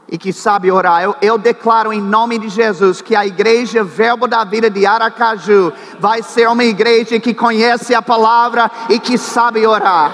e 0.07 0.17
que 0.17 0.33
sabe 0.33 0.71
orar. 0.71 1.01
Eu, 1.01 1.15
eu, 1.21 1.37
declaro 1.37 1.91
em 1.91 2.01
nome 2.01 2.37
de 2.37 2.49
Jesus 2.49 3.01
que 3.01 3.15
a 3.15 3.25
igreja 3.25 3.83
Verbo 3.83 4.27
da 4.27 4.43
Vida 4.43 4.69
de 4.69 4.85
Aracaju 4.85 5.73
vai 5.99 6.21
ser 6.21 6.47
uma 6.49 6.63
igreja 6.63 7.19
que 7.19 7.33
conhece 7.33 7.95
a 7.95 8.01
palavra 8.01 8.69
e 8.89 8.99
que 8.99 9.17
sabe 9.17 9.65
orar. 9.65 10.11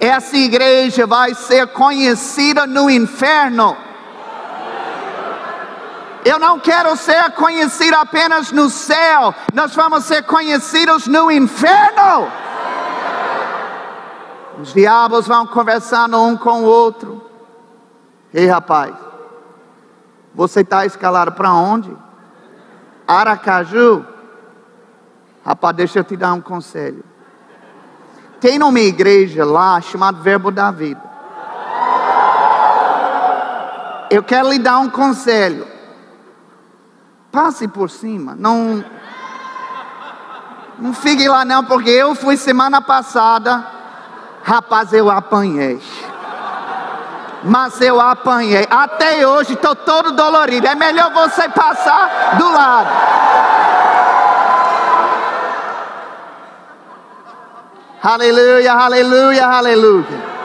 Essa 0.00 0.36
igreja 0.36 1.06
vai 1.06 1.34
ser 1.34 1.68
conhecida 1.68 2.66
no 2.66 2.88
inferno. 2.88 3.76
Eu 6.24 6.38
não 6.38 6.58
quero 6.58 6.94
ser 6.96 7.32
conhecido 7.32 7.94
apenas 7.94 8.52
no 8.52 8.68
céu, 8.68 9.34
nós 9.54 9.74
vamos 9.74 10.04
ser 10.04 10.22
conhecidos 10.24 11.06
no 11.06 11.30
inferno. 11.30 12.30
Os 14.60 14.74
diabos 14.74 15.26
vão 15.26 15.46
conversando 15.46 16.20
um 16.20 16.36
com 16.36 16.62
o 16.62 16.64
outro. 16.64 17.27
Ei, 18.32 18.46
rapaz, 18.46 18.94
você 20.34 20.60
está 20.60 20.84
escalado 20.84 21.32
para 21.32 21.52
onde? 21.52 21.96
Aracaju? 23.06 24.04
Rapaz, 25.44 25.76
deixa 25.76 26.00
eu 26.00 26.04
te 26.04 26.16
dar 26.16 26.34
um 26.34 26.40
conselho. 26.40 27.02
Tem 28.40 28.62
uma 28.62 28.80
igreja 28.80 29.44
lá 29.44 29.80
chamada 29.80 30.20
Verbo 30.20 30.50
da 30.50 30.70
Vida. 30.70 31.02
Eu 34.10 34.22
quero 34.22 34.50
lhe 34.50 34.58
dar 34.58 34.78
um 34.78 34.90
conselho. 34.90 35.66
Passe 37.32 37.66
por 37.66 37.90
cima. 37.90 38.34
Não, 38.34 38.84
não 40.78 40.92
fique 40.92 41.28
lá 41.28 41.44
não, 41.44 41.64
porque 41.64 41.90
eu 41.90 42.14
fui 42.14 42.36
semana 42.36 42.80
passada. 42.80 43.66
Rapaz, 44.42 44.92
eu 44.92 45.10
apanhei 45.10 45.80
mas 47.44 47.80
eu 47.80 48.00
apanhei. 48.00 48.66
Até 48.70 49.26
hoje 49.26 49.54
estou 49.54 49.74
todo 49.74 50.12
dolorido. 50.12 50.66
É 50.66 50.74
melhor 50.74 51.12
você 51.12 51.48
passar 51.48 52.36
do 52.36 52.52
lado. 52.52 52.88
Aleluia, 58.02 58.72
aleluia, 58.72 59.46
aleluia. 59.46 60.38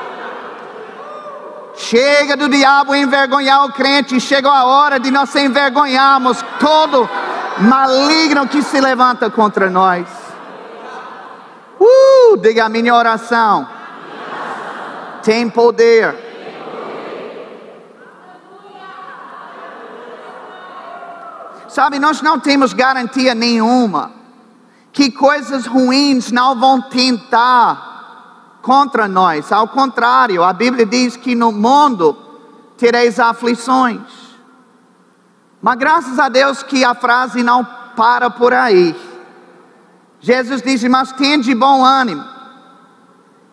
Chega 1.76 2.36
do 2.36 2.48
diabo 2.48 2.96
envergonhar 2.96 3.66
o 3.66 3.72
crente, 3.72 4.20
chegou 4.20 4.52
a 4.52 4.66
hora 4.66 5.00
de 5.00 5.12
nós 5.12 5.36
envergonharmos 5.36 6.44
todo 6.60 7.10
maligno 7.60 8.48
que 8.48 8.62
se 8.62 8.80
levanta 8.80 9.30
contra 9.30 9.70
nós. 9.70 10.08
Uh, 11.80 12.38
diga 12.38 12.66
a 12.66 12.70
minha 12.70 12.94
oração. 12.94 13.68
Tem 15.22 15.50
poder 15.50 16.33
Sabe, 21.74 21.98
nós 21.98 22.22
não 22.22 22.40
temos 22.40 22.72
garantia 22.72 23.34
nenhuma 23.34 24.12
que 24.92 25.10
coisas 25.10 25.66
ruins 25.66 26.32
não 26.32 26.56
vão 26.56 26.80
tentar 26.80 28.60
contra 28.62 29.08
nós. 29.08 29.52
Ao 29.52 29.68
contrário, 29.68 30.44
a 30.44 30.54
Bíblia 30.54 30.86
diz 30.86 31.18
que 31.18 31.34
no 31.34 31.52
mundo 31.52 32.16
tereis 32.78 33.20
aflições. 33.20 34.04
Mas 35.60 35.76
graças 35.80 36.20
a 36.20 36.30
Deus 36.30 36.62
que 36.62 36.86
a 36.86 36.94
frase 36.94 37.42
não 37.42 37.68
para 37.96 38.30
por 38.30 38.54
aí. 38.54 38.96
Jesus 40.20 40.62
disse: 40.62 40.88
Mas 40.88 41.12
tende 41.14 41.56
bom 41.56 41.84
ânimo, 41.84 42.24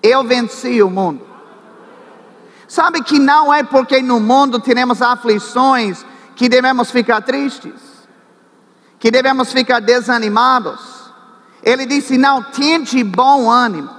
eu 0.02 0.22
venci 0.24 0.83
o 0.83 0.90
mundo. 0.90 1.26
Sabe 2.68 3.02
que 3.02 3.18
não 3.18 3.50
é 3.50 3.62
porque 3.62 4.02
no 4.02 4.20
mundo 4.20 4.61
teremos 4.61 5.00
aflições 5.00 6.04
que 6.37 6.50
devemos 6.50 6.90
ficar 6.90 7.22
tristes 7.22 7.89
que 9.00 9.10
devemos 9.10 9.50
ficar 9.50 9.80
desanimados. 9.80 11.10
Ele 11.62 11.86
disse: 11.86 12.18
Não, 12.18 12.42
tente 12.42 13.02
bom 13.02 13.50
ânimo. 13.50 13.90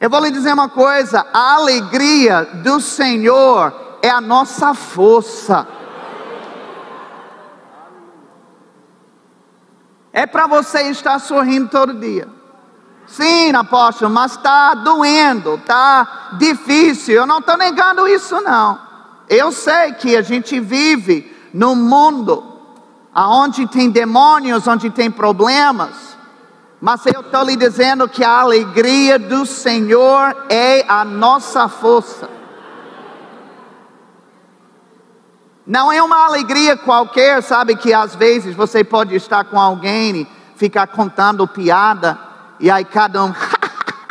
Eu 0.00 0.08
vou 0.08 0.20
lhe 0.20 0.30
dizer 0.30 0.54
uma 0.54 0.70
coisa: 0.70 1.24
a 1.32 1.54
alegria 1.54 2.44
do 2.64 2.80
Senhor 2.80 3.98
é 4.02 4.08
a 4.08 4.20
nossa 4.20 4.72
força. 4.72 5.68
É 10.12 10.26
para 10.26 10.46
você 10.46 10.82
estar 10.84 11.18
sorrindo 11.18 11.68
todo 11.68 11.94
dia. 11.94 12.26
Sim, 13.06 13.54
apóstolo, 13.54 14.10
mas 14.10 14.32
está 14.32 14.74
doendo, 14.74 15.54
está 15.54 16.36
difícil. 16.38 17.14
Eu 17.14 17.26
não 17.26 17.38
estou 17.38 17.56
negando 17.56 18.08
isso, 18.08 18.40
não. 18.40 18.78
Eu 19.28 19.52
sei 19.52 19.92
que 19.92 20.16
a 20.16 20.22
gente 20.22 20.58
vive 20.58 21.34
num 21.52 21.74
mundo 21.74 22.47
aonde 23.18 23.66
tem 23.66 23.90
demônios, 23.90 24.64
onde 24.68 24.90
tem 24.90 25.10
problemas. 25.10 26.16
Mas 26.80 27.04
eu 27.04 27.20
estou 27.20 27.42
lhe 27.42 27.56
dizendo 27.56 28.08
que 28.08 28.22
a 28.22 28.38
alegria 28.42 29.18
do 29.18 29.44
Senhor 29.44 30.46
é 30.48 30.84
a 30.88 31.04
nossa 31.04 31.68
força. 31.68 32.30
Não 35.66 35.90
é 35.90 36.00
uma 36.00 36.26
alegria 36.26 36.76
qualquer, 36.76 37.42
sabe 37.42 37.74
que 37.74 37.92
às 37.92 38.14
vezes 38.14 38.54
você 38.54 38.84
pode 38.84 39.16
estar 39.16 39.42
com 39.46 39.60
alguém 39.60 40.18
e 40.18 40.28
ficar 40.54 40.86
contando 40.86 41.48
piada 41.48 42.16
e 42.60 42.70
aí 42.70 42.84
cada 42.84 43.24
um 43.24 43.34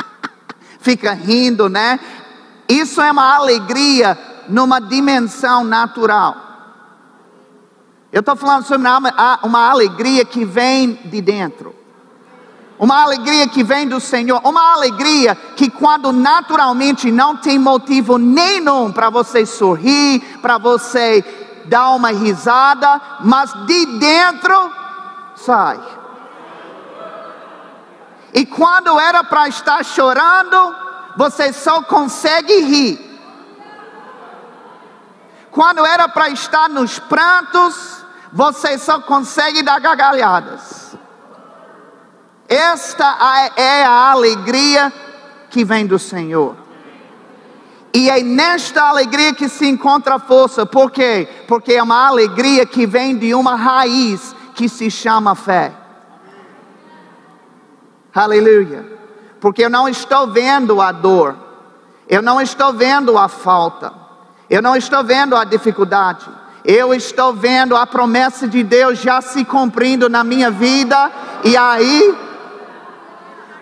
fica 0.82 1.14
rindo, 1.14 1.70
né? 1.70 1.98
Isso 2.68 3.02
é 3.02 3.10
uma 3.10 3.36
alegria 3.38 4.18
numa 4.50 4.82
dimensão 4.82 5.64
natural. 5.64 6.47
Eu 8.12 8.22
estou 8.22 8.36
falando 8.36 8.66
sobre 8.66 8.88
uma, 8.88 9.70
alegria 9.70 10.24
que 10.24 10.46
vem 10.46 10.94
de 11.06 11.22
dentro. 11.22 11.76
Uma 12.80 13.02
alegria 13.02 13.48
que 13.48 13.64
vem 13.64 13.88
do 13.88 14.00
Senhor, 14.00 14.40
uma 14.44 14.74
alegria 14.74 15.36
que 15.56 15.70
quando 15.70 16.14
naturalmente 16.14 17.12
não 17.12 17.36
tem 17.36 17.58
motivo 17.58 18.18
nenhum 18.18 18.92
para 18.92 19.10
você 19.10 19.46
sorrir, 19.46 20.20
para 20.42 20.58
você 20.58 21.24
dar 21.66 21.90
uma 21.92 22.12
risada, 22.12 23.02
mas 23.22 23.52
de 23.66 23.86
dentro 23.98 24.72
sai. 25.36 25.80
E 28.34 28.46
quando 28.46 29.00
era 29.00 29.24
para 29.24 29.48
estar 29.48 29.84
chorando, 29.84 30.76
você 31.18 31.52
só 31.52 31.82
consegue 31.82 32.62
rir. 32.62 33.07
Quando 35.58 35.84
era 35.84 36.08
para 36.08 36.30
estar 36.30 36.70
nos 36.70 37.00
prantos, 37.00 38.06
você 38.32 38.78
só 38.78 39.02
consegue 39.02 39.64
dar 39.64 39.80
gargalhadas. 39.80 40.96
Esta 42.48 43.52
é 43.56 43.84
a 43.84 44.12
alegria 44.12 44.94
que 45.50 45.66
vem 45.66 45.88
do 45.88 45.98
Senhor. 45.98 46.56
E 47.92 48.08
é 48.08 48.22
nesta 48.22 48.84
alegria 48.84 49.34
que 49.34 49.50
se 49.50 49.68
encontra 49.68 50.18
a 50.18 50.20
força. 50.20 50.64
Por 50.64 50.92
quê? 50.92 51.28
Porque 51.48 51.74
é 51.74 51.82
uma 51.82 52.06
alegria 52.06 52.64
que 52.64 52.86
vem 52.86 53.18
de 53.18 53.34
uma 53.34 53.56
raiz 53.56 54.36
que 54.54 54.70
se 54.70 54.92
chama 54.92 55.34
fé. 55.34 55.74
Aleluia. 58.14 58.86
Porque 59.42 59.66
eu 59.66 59.72
não 59.72 59.90
estou 59.90 60.28
vendo 60.28 60.80
a 60.80 60.92
dor. 60.92 61.36
Eu 62.08 62.22
não 62.22 62.40
estou 62.40 62.74
vendo 62.74 63.18
a 63.18 63.28
falta. 63.28 64.06
Eu 64.50 64.62
não 64.62 64.76
estou 64.76 65.04
vendo 65.04 65.36
a 65.36 65.44
dificuldade. 65.44 66.26
Eu 66.64 66.94
estou 66.94 67.34
vendo 67.34 67.76
a 67.76 67.86
promessa 67.86 68.48
de 68.48 68.64
Deus 68.64 69.00
já 69.00 69.22
se 69.22 69.44
cumprindo 69.46 70.10
na 70.10 70.24
minha 70.24 70.52
vida. 70.52 71.12
E 71.44 71.56
aí, 71.56 72.16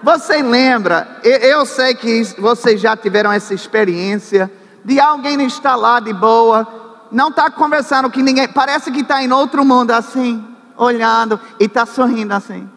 você 0.02 0.42
lembra? 0.42 1.20
Eu 1.24 1.66
sei 1.66 1.96
que 1.96 2.24
vocês 2.40 2.80
já 2.80 2.96
tiveram 2.96 3.32
essa 3.32 3.54
experiência 3.54 4.52
de 4.84 5.00
alguém 5.00 5.44
estar 5.46 5.76
lá 5.76 6.00
de 6.00 6.14
boa, 6.14 6.68
não 7.12 7.30
está 7.30 7.50
conversando 7.50 8.12
com 8.12 8.20
ninguém, 8.20 8.48
parece 8.48 8.92
que 8.92 9.02
está 9.02 9.24
em 9.24 9.32
outro 9.32 9.66
mundo 9.66 9.90
assim, 9.90 10.46
olhando 10.78 11.40
e 11.60 11.66
está 11.66 11.88
sorrindo 11.88 12.36
assim. 12.36 12.70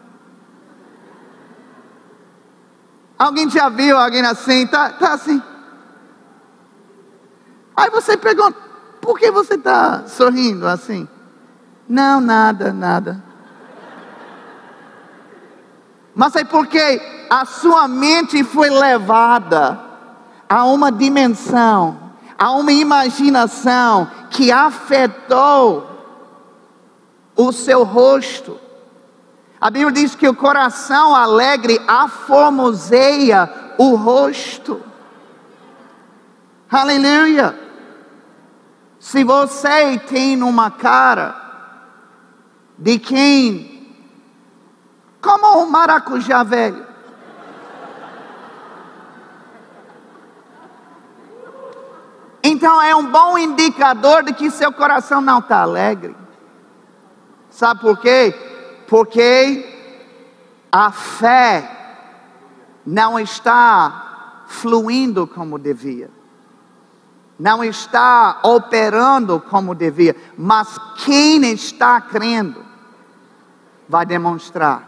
Alguém 3.17 3.47
já 3.49 3.69
viu 3.69 3.95
alguém 3.95 4.25
assim? 4.25 4.63
Está 4.63 4.89
tá 4.89 5.13
assim. 5.13 5.39
Aí 7.79 7.89
você 7.89 8.17
pergunta, 8.17 8.57
por 8.99 9.17
que 9.17 9.31
você 9.31 9.53
está 9.53 10.05
sorrindo 10.05 10.67
assim? 10.67 11.07
Não, 11.87 12.19
nada, 12.19 12.73
nada. 12.73 13.23
Mas 16.13 16.35
é 16.35 16.43
porque 16.43 17.01
a 17.29 17.45
sua 17.45 17.87
mente 17.87 18.43
foi 18.43 18.69
levada 18.69 19.79
a 20.49 20.65
uma 20.65 20.91
dimensão, 20.91 21.97
a 22.37 22.51
uma 22.51 22.73
imaginação 22.73 24.11
que 24.29 24.51
afetou 24.51 25.87
o 27.33 27.49
seu 27.53 27.85
rosto. 27.85 28.59
A 29.61 29.69
Bíblia 29.69 29.93
diz 29.93 30.15
que 30.15 30.27
o 30.27 30.35
coração 30.35 31.15
alegre 31.15 31.79
aformoseia 31.87 33.49
o 33.77 33.95
rosto. 33.95 34.81
Aleluia. 36.69 37.68
Se 38.99 39.23
você 39.23 39.97
tem 39.97 40.43
uma 40.43 40.69
cara 40.69 41.35
de 42.77 42.99
quem, 42.99 43.95
como 45.21 45.63
um 45.63 45.69
maracujá 45.69 46.43
velho, 46.43 46.85
então 52.43 52.81
é 52.81 52.95
um 52.95 53.05
bom 53.05 53.37
indicador 53.37 54.23
de 54.23 54.33
que 54.33 54.51
seu 54.51 54.71
coração 54.71 55.21
não 55.21 55.39
está 55.39 55.61
alegre. 55.61 56.15
Sabe 57.49 57.79
por 57.81 57.97
quê? 57.99 58.33
porque 58.89 59.65
a 60.71 60.91
fé 60.91 61.69
não 62.83 63.19
está 63.19 64.43
fluindo 64.47 65.27
como 65.27 65.59
devia, 65.59 66.09
não 67.39 67.63
está 67.63 68.39
operando 68.43 69.39
como 69.39 69.73
devia, 69.73 70.15
mas 70.37 70.77
quem 71.05 71.53
está 71.53 72.01
crendo 72.01 72.65
vai 73.87 74.05
demonstrar. 74.05 74.87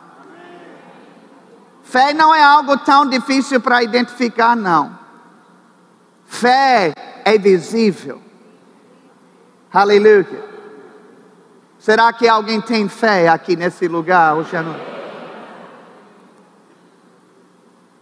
Fé 1.84 2.14
não 2.14 2.36
é 2.36 2.44
algo 2.44 2.78
tão 2.78 3.08
difícil 3.08 3.62
para 3.62 3.82
identificar, 3.82 4.56
não. 4.56 5.00
Fé 6.26 6.94
é 7.26 7.38
visível. 7.38 8.22
Aleluia. 9.74 10.52
Será 11.80 12.14
que 12.14 12.28
alguém 12.28 12.62
tem 12.62 12.88
fé 12.88 13.28
aqui 13.28 13.56
nesse 13.56 13.88
lugar 13.88 14.36
hoje 14.36 14.56
à 14.56 14.62
noite? 14.62 14.92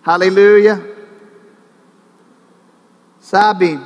Aleluia. 0.05 0.97
Sabe, 3.19 3.79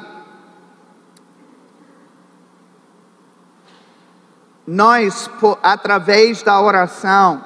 nós, 4.65 5.29
através 5.61 6.41
da 6.41 6.59
oração, 6.61 7.43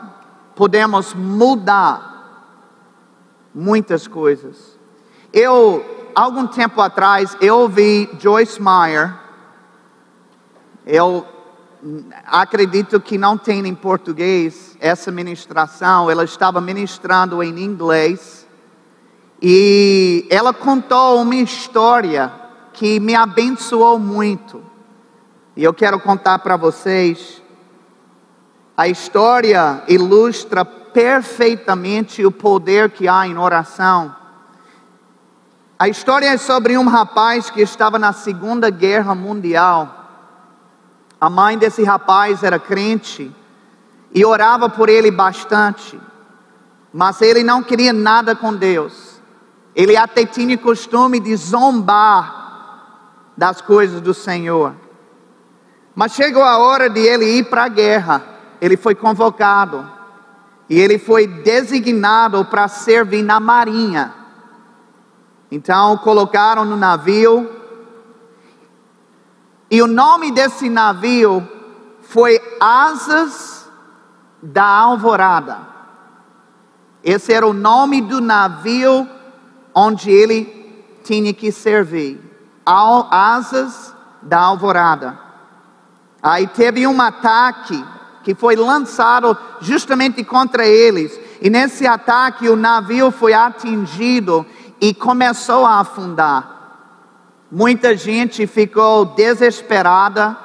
podemos 0.55 1.13
mudar 1.13 2.17
muitas 3.53 4.07
coisas. 4.07 4.77
Eu, 5.33 6.11
algum 6.13 6.45
tempo 6.47 6.79
atrás, 6.81 7.35
eu 7.41 7.59
ouvi 7.59 8.09
Joyce 8.19 8.61
Meyer. 8.61 9.13
Eu 10.85 11.25
acredito 12.25 12.99
que 12.99 13.17
não 13.17 13.37
tem 13.37 13.65
em 13.67 13.75
português 13.75 14.77
essa 14.79 15.11
ministração, 15.11 16.09
ela 16.09 16.23
estava 16.23 16.59
ministrando 16.59 17.41
em 17.43 17.59
inglês 17.59 18.47
e 19.41 20.25
ela 20.29 20.53
contou 20.53 21.21
uma 21.21 21.35
história 21.35 22.31
que 22.73 22.99
me 22.99 23.15
abençoou 23.15 23.99
muito. 23.99 24.66
E 25.57 25.63
eu 25.63 25.73
quero 25.73 25.99
contar 25.99 26.37
para 26.37 26.55
vocês. 26.55 27.41
A 28.77 28.87
história 28.87 29.81
ilustra 29.87 30.63
perfeitamente 30.63 32.23
o 32.23 32.31
poder 32.31 32.91
que 32.91 33.07
há 33.07 33.25
em 33.25 33.39
oração. 33.39 34.15
A 35.79 35.87
história 35.87 36.27
é 36.27 36.37
sobre 36.37 36.77
um 36.77 36.87
rapaz 36.87 37.49
que 37.49 37.59
estava 37.59 37.97
na 37.97 38.13
Segunda 38.13 38.69
Guerra 38.69 39.15
Mundial. 39.15 39.95
A 41.19 41.27
mãe 41.27 41.57
desse 41.57 41.83
rapaz 41.83 42.43
era 42.43 42.59
crente 42.59 43.35
e 44.13 44.23
orava 44.23 44.69
por 44.69 44.89
ele 44.89 45.09
bastante, 45.09 45.99
mas 46.93 47.19
ele 47.19 47.41
não 47.41 47.63
queria 47.63 47.91
nada 47.91 48.35
com 48.35 48.53
Deus. 48.53 49.19
Ele 49.73 49.97
até 49.97 50.23
tinha 50.23 50.55
costume 50.55 51.19
de 51.19 51.35
zombar 51.35 53.31
das 53.35 53.59
coisas 53.59 53.99
do 53.99 54.13
Senhor. 54.13 54.85
Mas 55.97 56.11
chegou 56.11 56.43
a 56.43 56.59
hora 56.59 56.91
de 56.91 56.99
ele 56.99 57.25
ir 57.25 57.45
para 57.45 57.63
a 57.63 57.67
guerra. 57.67 58.23
Ele 58.61 58.77
foi 58.77 58.93
convocado 58.93 59.89
e 60.69 60.79
ele 60.79 60.99
foi 60.99 61.25
designado 61.25 62.45
para 62.45 62.67
servir 62.67 63.23
na 63.23 63.39
marinha. 63.39 64.13
Então 65.49 65.97
colocaram 65.97 66.63
no 66.63 66.77
navio 66.77 67.49
e 69.71 69.81
o 69.81 69.87
nome 69.87 70.31
desse 70.31 70.69
navio 70.69 71.49
foi 72.03 72.39
Asas 72.59 73.67
da 74.39 74.67
Alvorada. 74.67 75.57
Esse 77.03 77.33
era 77.33 77.47
o 77.47 77.53
nome 77.53 78.03
do 78.03 78.21
navio 78.21 79.09
onde 79.73 80.11
ele 80.11 80.93
tinha 81.03 81.33
que 81.33 81.51
servir. 81.51 82.21
Asas 82.63 83.95
da 84.21 84.41
Alvorada. 84.41 85.25
Aí 86.21 86.47
teve 86.47 86.85
um 86.87 86.99
ataque 87.01 87.83
que 88.23 88.35
foi 88.35 88.55
lançado 88.55 89.37
justamente 89.61 90.23
contra 90.23 90.65
eles. 90.65 91.17
E 91.41 91.49
nesse 91.49 91.87
ataque 91.87 92.49
o 92.49 92.55
navio 92.55 93.11
foi 93.11 93.33
atingido 93.33 94.45
e 94.81 94.93
começou 94.93 95.65
a 95.65 95.79
afundar. 95.79 96.57
Muita 97.49 97.95
gente 97.95 98.45
ficou 98.45 99.05
desesperada, 99.05 100.35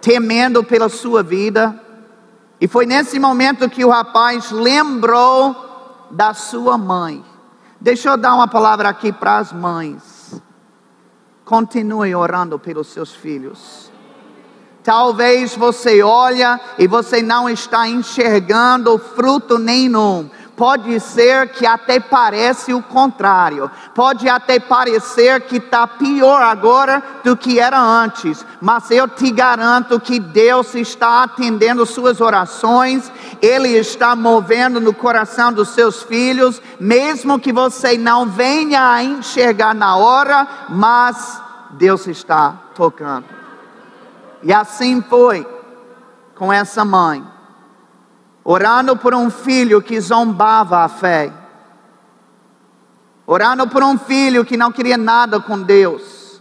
temendo 0.00 0.62
pela 0.62 0.88
sua 0.88 1.22
vida. 1.22 1.74
E 2.60 2.68
foi 2.68 2.86
nesse 2.86 3.18
momento 3.18 3.68
que 3.68 3.84
o 3.84 3.90
rapaz 3.90 4.52
lembrou 4.52 6.08
da 6.10 6.32
sua 6.34 6.78
mãe. 6.78 7.24
Deixa 7.80 8.10
eu 8.10 8.16
dar 8.16 8.34
uma 8.34 8.46
palavra 8.46 8.88
aqui 8.88 9.12
para 9.12 9.38
as 9.38 9.52
mães. 9.52 10.40
Continue 11.44 12.14
orando 12.14 12.58
pelos 12.58 12.88
seus 12.88 13.12
filhos. 13.12 13.90
Talvez 14.82 15.54
você 15.54 16.02
olha 16.02 16.60
e 16.78 16.86
você 16.86 17.22
não 17.22 17.48
está 17.48 17.88
enxergando 17.88 18.98
fruto 18.98 19.58
nenhum. 19.58 20.30
Pode 20.58 20.98
ser 20.98 21.50
que 21.50 21.64
até 21.64 22.00
parece 22.00 22.74
o 22.74 22.82
contrário. 22.82 23.70
Pode 23.94 24.28
até 24.28 24.58
parecer 24.58 25.42
que 25.42 25.58
está 25.58 25.86
pior 25.86 26.42
agora 26.42 27.00
do 27.22 27.36
que 27.36 27.60
era 27.60 27.80
antes. 27.80 28.44
Mas 28.60 28.90
eu 28.90 29.06
te 29.06 29.30
garanto 29.30 30.00
que 30.00 30.18
Deus 30.18 30.74
está 30.74 31.22
atendendo 31.22 31.86
suas 31.86 32.20
orações. 32.20 33.12
Ele 33.40 33.68
está 33.68 34.16
movendo 34.16 34.80
no 34.80 34.92
coração 34.92 35.52
dos 35.52 35.68
seus 35.68 36.02
filhos. 36.02 36.60
Mesmo 36.80 37.38
que 37.38 37.52
você 37.52 37.96
não 37.96 38.26
venha 38.26 38.94
a 38.94 39.00
enxergar 39.00 39.76
na 39.76 39.96
hora. 39.96 40.44
Mas 40.70 41.40
Deus 41.70 42.08
está 42.08 42.52
tocando. 42.74 43.37
E 44.42 44.52
assim 44.52 45.02
foi 45.02 45.46
com 46.34 46.52
essa 46.52 46.84
mãe 46.84 47.38
orando 48.48 48.96
por 48.96 49.14
um 49.14 49.28
filho 49.28 49.82
que 49.82 50.00
zombava 50.00 50.78
a 50.78 50.88
fé, 50.88 51.30
orando 53.26 53.68
por 53.68 53.82
um 53.84 53.98
filho 53.98 54.42
que 54.42 54.56
não 54.56 54.72
queria 54.72 54.96
nada 54.96 55.38
com 55.38 55.60
Deus. 55.60 56.40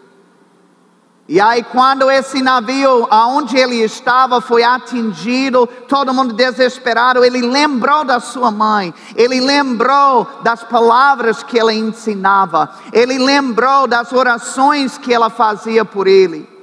E 1.27 1.41
aí, 1.41 1.61
quando 1.65 2.09
esse 2.09 2.41
navio, 2.41 3.05
aonde 3.09 3.57
ele 3.57 3.83
estava, 3.83 4.39
foi 4.39 4.63
atingido, 4.63 5.67
todo 5.89 6.13
mundo 6.13 6.33
desesperado, 6.33 7.25
ele 7.25 7.41
lembrou 7.41 8.05
da 8.05 8.21
sua 8.21 8.49
mãe, 8.49 8.93
ele 9.13 9.41
lembrou 9.41 10.25
das 10.43 10.63
palavras 10.63 11.43
que 11.43 11.59
ela 11.59 11.73
ensinava, 11.73 12.73
ele 12.93 13.17
lembrou 13.17 13.85
das 13.85 14.13
orações 14.13 14.97
que 14.97 15.13
ela 15.13 15.29
fazia 15.29 15.83
por 15.83 16.07
ele. 16.07 16.56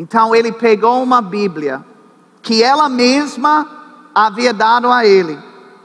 Então, 0.00 0.34
ele 0.34 0.50
pegou 0.50 1.02
uma 1.02 1.20
Bíblia, 1.20 1.84
que 2.40 2.62
ela 2.62 2.88
mesma 2.88 3.68
havia 4.14 4.50
dado 4.50 4.90
a 4.90 5.04
ele 5.04 5.38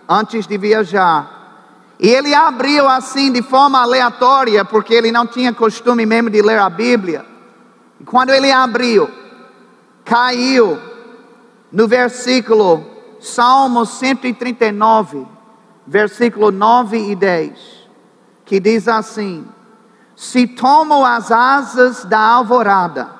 antes 0.07 0.47
de 0.47 0.57
viajar. 0.57 1.93
E 1.99 2.07
ele 2.07 2.33
abriu 2.33 2.87
assim 2.87 3.29
de 3.29 3.41
forma 3.41 3.81
aleatória, 3.81 4.63
porque 4.63 4.93
ele 4.93 5.11
não 5.11 5.27
tinha 5.27 5.51
costume 5.51 6.05
mesmo 6.05 6.29
de 6.29 6.41
ler 6.41 6.59
a 6.59 6.69
Bíblia. 6.69 7.25
E 7.99 8.05
quando 8.05 8.29
ele 8.29 8.49
abriu, 8.49 9.09
caiu 10.05 10.79
no 11.69 11.85
versículo 11.85 12.85
Salmo 13.19 13.85
139, 13.85 15.27
versículo 15.85 16.53
9 16.53 17.11
e 17.11 17.15
10, 17.17 17.59
que 18.45 18.61
diz 18.61 18.87
assim: 18.87 19.45
Se 20.15 20.47
tomo 20.47 21.03
as 21.03 21.33
asas 21.33 22.05
da 22.05 22.19
alvorada, 22.19 23.14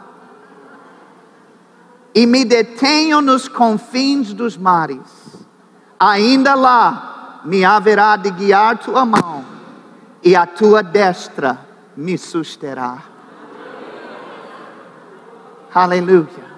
e 2.15 2.25
me 2.25 2.45
detenho 2.45 3.19
nos 3.19 3.49
confins 3.49 4.33
dos 4.33 4.55
mares, 4.55 5.45
ainda 5.99 6.55
lá 6.55 7.41
me 7.43 7.65
haverá 7.65 8.15
de 8.15 8.31
guiar 8.31 8.77
tua 8.77 9.05
mão, 9.05 9.43
e 10.23 10.33
a 10.33 10.45
tua 10.47 10.81
destra 10.81 11.59
me 11.95 12.17
susterá. 12.17 13.03
Aleluia. 15.73 16.55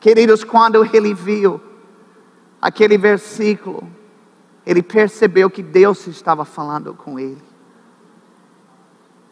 Queridos, 0.00 0.42
quando 0.42 0.82
ele 0.96 1.12
viu 1.12 1.60
aquele 2.60 2.96
versículo, 2.96 3.86
ele 4.64 4.82
percebeu 4.82 5.50
que 5.50 5.62
Deus 5.62 6.06
estava 6.06 6.46
falando 6.46 6.94
com 6.94 7.18
ele. 7.18 7.42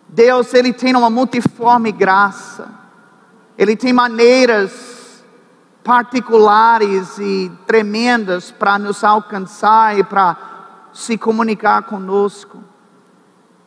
Deus, 0.07 0.53
ele 0.53 0.75
tem 0.75 0.95
uma 0.95 1.09
multiforme 1.09 1.91
graça. 1.91 2.80
Ele 3.61 3.77
tem 3.77 3.92
maneiras 3.92 5.23
particulares 5.85 7.18
e 7.18 7.53
tremendas 7.66 8.51
para 8.51 8.79
nos 8.79 9.05
alcançar 9.05 9.99
e 9.99 10.03
para 10.03 10.88
se 10.94 11.18
comunicar 11.18 11.83
conosco. 11.83 12.64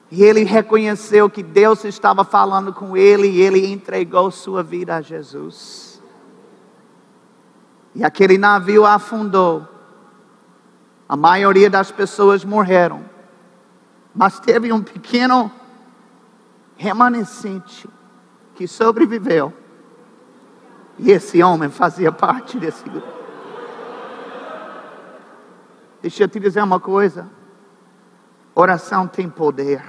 E 0.10 0.24
ele 0.24 0.44
reconheceu 0.46 1.30
que 1.30 1.44
Deus 1.44 1.86
estava 1.86 2.24
falando 2.24 2.74
com 2.74 2.98
ele 2.98 3.28
e 3.28 3.40
ele 3.40 3.72
entregou 3.72 4.32
sua 4.32 4.64
vida 4.64 4.96
a 4.96 5.02
Jesus. 5.02 6.02
E 7.94 8.04
aquele 8.04 8.40
navio 8.40 8.88
afundou. 8.88 9.68
A 11.08 11.16
maioria 11.16 11.70
das 11.70 11.92
pessoas 11.92 12.44
morreram. 12.44 13.06
Mas 14.12 14.40
teve 14.40 14.74
um 14.74 14.82
pequeno 14.82 15.52
remanescente 16.78 17.88
que 18.56 18.68
sobreviveu. 18.68 19.62
E 20.98 21.12
esse 21.12 21.42
homem 21.42 21.70
fazia 21.70 22.12
parte 22.12 22.58
desse 22.58 22.84
grupo. 22.84 23.08
Deixa 26.02 26.24
eu 26.24 26.28
te 26.28 26.40
dizer 26.40 26.62
uma 26.62 26.80
coisa: 26.80 27.28
oração 28.54 29.08
tem 29.08 29.30
poder. 29.30 29.82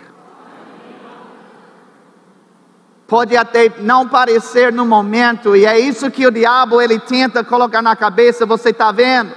Pode 3.07 3.37
até 3.37 3.71
não 3.81 4.09
parecer 4.09 4.73
no 4.73 4.87
momento, 4.87 5.55
e 5.55 5.67
é 5.67 5.79
isso 5.79 6.11
que 6.11 6.27
o 6.27 6.31
diabo 6.31 6.81
ele 6.81 6.99
tenta 6.99 7.45
colocar 7.45 7.83
na 7.83 7.95
cabeça. 7.95 8.47
Você 8.47 8.71
está 8.71 8.90
vendo? 8.90 9.35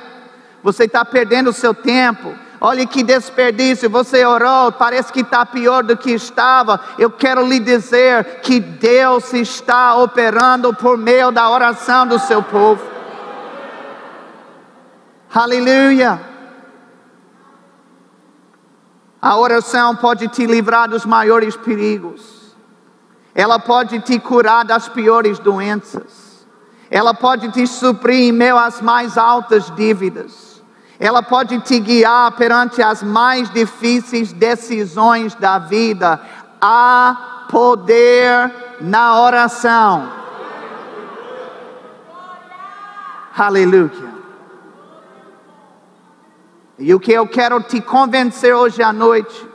Você 0.63 0.85
está 0.85 1.03
perdendo 1.03 1.49
o 1.49 1.53
seu 1.53 1.73
tempo 1.73 2.46
Olha 2.59 2.87
que 2.87 3.03
desperdício, 3.03 3.89
você 3.89 4.25
orou, 4.25 4.71
parece 4.71 5.13
que 5.13 5.19
está 5.19 5.45
pior 5.45 5.83
do 5.83 5.95
que 5.95 6.11
estava. 6.11 6.79
Eu 6.97 7.11
quero 7.11 7.45
lhe 7.45 7.59
dizer 7.59 8.41
que 8.41 8.59
Deus 8.59 9.31
está 9.33 9.95
operando 9.95 10.73
por 10.73 10.97
meio 10.97 11.31
da 11.31 11.47
oração 11.49 12.07
do 12.07 12.17
seu 12.17 12.41
povo. 12.41 12.83
Aleluia. 15.33 16.19
A 19.21 19.37
oração 19.37 19.95
pode 19.95 20.27
te 20.27 20.47
livrar 20.47 20.89
dos 20.89 21.05
maiores 21.05 21.55
perigos. 21.55 22.55
Ela 23.35 23.59
pode 23.59 23.99
te 23.99 24.19
curar 24.19 24.65
das 24.65 24.89
piores 24.89 25.37
doenças. 25.37 26.47
Ela 26.89 27.13
pode 27.13 27.51
te 27.51 27.67
suprir 27.67 28.29
em 28.29 28.31
meio 28.31 28.57
às 28.57 28.81
mais 28.81 29.15
altas 29.15 29.69
dívidas 29.75 30.46
ela 30.99 31.21
pode 31.21 31.59
te 31.59 31.79
guiar 31.79 32.31
perante 32.31 32.81
as 32.81 33.03
mais 33.03 33.49
difíceis 33.51 34.33
decisões 34.33 35.35
da 35.35 35.59
vida. 35.59 36.19
Há 36.59 37.45
poder 37.49 38.51
na 38.81 39.21
oração. 39.21 40.11
Aleluia. 43.37 44.17
E 46.79 46.93
o 46.93 46.99
que 46.99 47.11
eu 47.11 47.27
quero 47.27 47.61
te 47.61 47.79
convencer 47.81 48.55
hoje 48.55 48.81
à 48.81 48.91
noite 48.91 49.47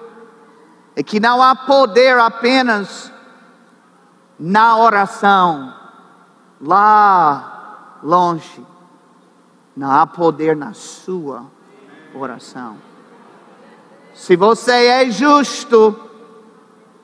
é 0.94 1.02
que 1.02 1.18
não 1.18 1.42
há 1.42 1.54
poder 1.54 2.18
apenas 2.18 3.12
na 4.38 4.76
oração, 4.76 5.72
lá 6.60 7.98
longe. 8.02 8.71
Não 9.76 9.90
há 9.90 10.06
poder 10.06 10.54
na 10.54 10.74
sua 10.74 11.46
oração. 12.14 12.76
Se 14.14 14.36
você 14.36 14.86
é 14.86 15.10
justo, 15.10 15.98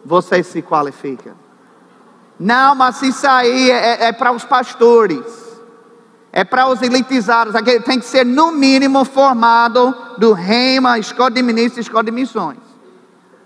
você 0.05 0.43
se 0.43 0.61
qualifica. 0.61 1.35
Não, 2.39 2.75
mas 2.75 3.03
isso 3.03 3.27
aí 3.27 3.71
é, 3.71 4.05
é 4.07 4.13
para 4.13 4.31
os 4.31 4.45
pastores, 4.45 5.25
é 6.31 6.45
para 6.45 6.69
os 6.69 6.83
elitizados. 6.83 7.55
Aquele 7.55 7.81
tem 7.81 7.99
que 7.99 8.07
ser, 8.07 8.25
no 8.25 8.53
mínimo, 8.53 9.05
formado 9.05 9.95
do 10.19 10.33
Reima, 10.33 10.99
Escola 10.99 11.31
de 11.31 11.43
Ministros, 11.43 11.87
Escola 11.87 12.05
de 12.05 12.13
Missões. 12.13 12.59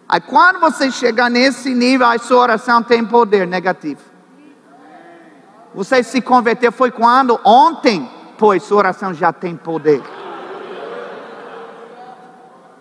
Aí, 0.08 0.20
quando 0.20 0.60
você 0.60 0.90
chegar 0.90 1.30
nesse 1.30 1.72
nível, 1.72 2.06
a 2.06 2.18
sua 2.18 2.40
oração 2.40 2.82
tem 2.82 3.02
poder 3.02 3.46
negativo. 3.46 4.02
Você 5.74 6.02
se 6.02 6.20
converteu 6.20 6.70
foi 6.70 6.90
quando? 6.90 7.40
Ontem 7.42 8.06
pois 8.42 8.64
sua 8.64 8.78
oração 8.78 9.14
já 9.14 9.32
tem 9.32 9.54
poder. 9.54 10.02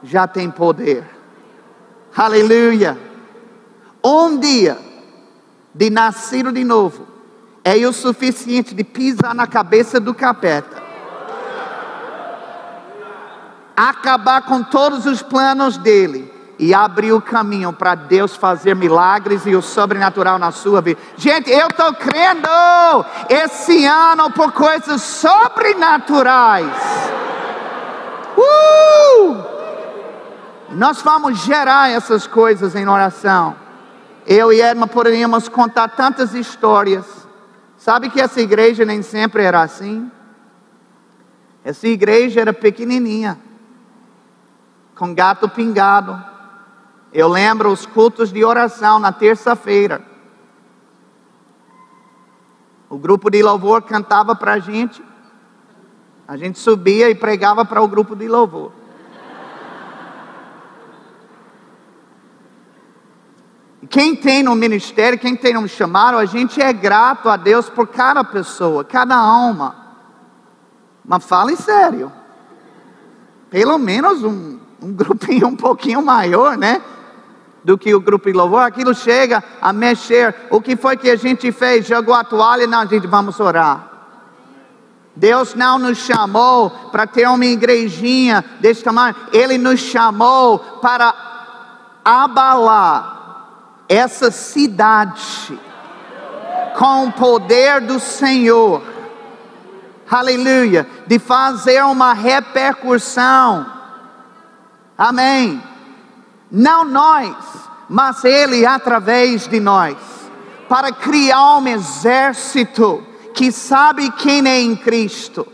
Já 0.02 0.26
tem 0.26 0.50
poder. 0.50 1.08
Aleluia. 2.18 2.98
Um 4.04 4.40
dia 4.40 4.76
de 5.72 5.92
nascer 5.92 6.52
de 6.52 6.64
novo 6.64 7.06
é 7.64 7.76
o 7.86 7.94
suficiente 7.94 8.74
de 8.74 8.84
pisar 8.84 9.36
na 9.36 9.46
cabeça 9.46 10.00
do 10.00 10.16
capeta. 10.16 10.82
Acabar 13.78 14.42
com 14.42 14.64
todos 14.64 15.06
os 15.06 15.22
planos 15.22 15.78
dele 15.78 16.34
e 16.62 16.76
abrir 16.76 17.12
o 17.12 17.20
caminho 17.20 17.74
para 17.74 17.96
Deus 17.96 18.36
fazer 18.36 18.76
milagres 18.76 19.48
e 19.48 19.56
o 19.56 19.64
sobrenatural 19.64 20.38
na 20.38 20.52
sua 20.52 20.80
vida. 20.80 21.02
Gente, 21.18 21.50
eu 21.50 21.66
estou 21.66 21.92
crendo 21.96 22.48
esse 23.28 23.84
ano 23.84 24.30
por 24.30 24.52
coisas 24.52 25.02
sobrenaturais. 25.02 26.72
Uh! 28.38 29.44
Nós 30.70 31.02
vamos 31.02 31.40
gerar 31.40 31.90
essas 31.90 32.28
coisas 32.28 32.76
em 32.76 32.88
oração. 32.88 33.56
Eu 34.28 34.54
e 34.54 34.62
Edma 34.62 34.86
poderíamos 34.86 35.50
contar 35.50 35.88
tantas 35.88 36.36
histórias. 36.36 37.28
Sabe 37.76 38.08
que 38.12 38.22
essa 38.22 38.40
igreja 38.40 38.86
nem 38.86 39.02
sempre 39.02 39.42
era 39.42 39.64
assim? 39.64 40.12
Essa 41.66 41.88
igreja 41.88 42.40
era 42.40 42.54
pequenininha, 42.54 43.40
com 44.96 45.12
gato 45.16 45.50
pingado. 45.50 46.30
Eu 47.14 47.28
lembro 47.28 47.72
os 47.72 47.86
cultos 47.86 48.32
de 48.32 48.44
oração 48.44 48.98
na 48.98 49.12
terça-feira. 49.12 50.02
O 52.90 52.98
grupo 52.98 53.30
de 53.30 53.42
louvor 53.42 53.82
cantava 53.82 54.36
para 54.36 54.54
a 54.54 54.60
gente, 54.60 55.04
a 56.28 56.38
gente 56.38 56.60
subia 56.60 57.10
e 57.10 57.16
pregava 57.16 57.66
para 57.66 57.82
o 57.82 57.88
grupo 57.88 58.16
de 58.16 58.28
louvor. 58.28 58.72
Quem 63.90 64.16
tem 64.16 64.42
no 64.42 64.56
ministério, 64.56 65.20
quem 65.20 65.36
tem 65.36 65.54
no 65.54 65.68
chamado, 65.68 66.18
a 66.18 66.26
gente 66.26 66.62
é 66.62 66.72
grato 66.72 67.28
a 67.28 67.36
Deus 67.36 67.70
por 67.70 67.88
cada 67.88 68.24
pessoa, 68.24 68.86
cada 68.86 69.18
alma. 69.18 69.76
Mas 71.04 71.26
fale 71.26 71.58
sério. 71.58 72.10
Pelo 73.50 73.78
menos 73.78 74.24
um, 74.24 74.60
um 74.82 74.94
grupinho 74.96 75.48
um 75.48 75.56
pouquinho 75.58 76.02
maior, 76.02 76.58
né? 76.58 76.82
Do 77.64 77.78
que 77.78 77.94
o 77.94 78.02
grupo 78.02 78.32
de 78.32 78.38
louvor. 78.38 78.64
Aquilo 78.64 78.94
chega 78.94 79.44
a 79.62 79.72
mexer. 79.72 80.36
O 80.50 80.60
que 80.60 80.76
foi 80.76 80.98
que 80.98 81.10
a 81.10 81.16
gente 81.16 81.52
fez? 81.52 81.86
Jogou 81.86 82.14
a 82.14 82.24
toalha 82.24 82.64
e 82.64 82.68
não, 82.68 82.82
a 82.82 82.86
gente 82.86 83.08
vamos 83.08 83.40
orar. 83.40 83.88
Deus 85.16 85.54
não 85.56 85.78
nos 85.78 86.00
chamou 86.00 86.70
para 86.92 87.06
ter 87.06 87.28
uma 87.28 87.46
igrejinha 87.46 88.44
desse 88.60 88.84
tamanho. 88.84 89.16
Ele 89.32 89.58
nos 89.58 89.80
chamou 89.80 90.58
para 90.58 91.14
abalar 92.04 93.20
essa 93.88 94.32
cidade 94.32 95.60
com 96.78 97.08
o 97.08 97.12
poder 97.12 97.82
do 97.82 98.00
Senhor, 98.00 98.82
aleluia, 100.10 100.88
de 101.06 101.20
fazer 101.20 101.84
uma 101.84 102.14
repercussão, 102.14 103.66
amém. 104.98 105.62
Não 106.52 106.84
nós, 106.84 107.36
mas 107.88 108.24
Ele 108.26 108.66
através 108.66 109.48
de 109.48 109.60
nós, 109.60 109.96
para 110.68 110.92
criar 110.92 111.58
um 111.58 111.68
exército 111.68 113.04
que 113.34 113.52
sabe 113.52 114.12
quem 114.12 114.46
é 114.48 114.60
em 114.60 114.76
Cristo, 114.76 115.48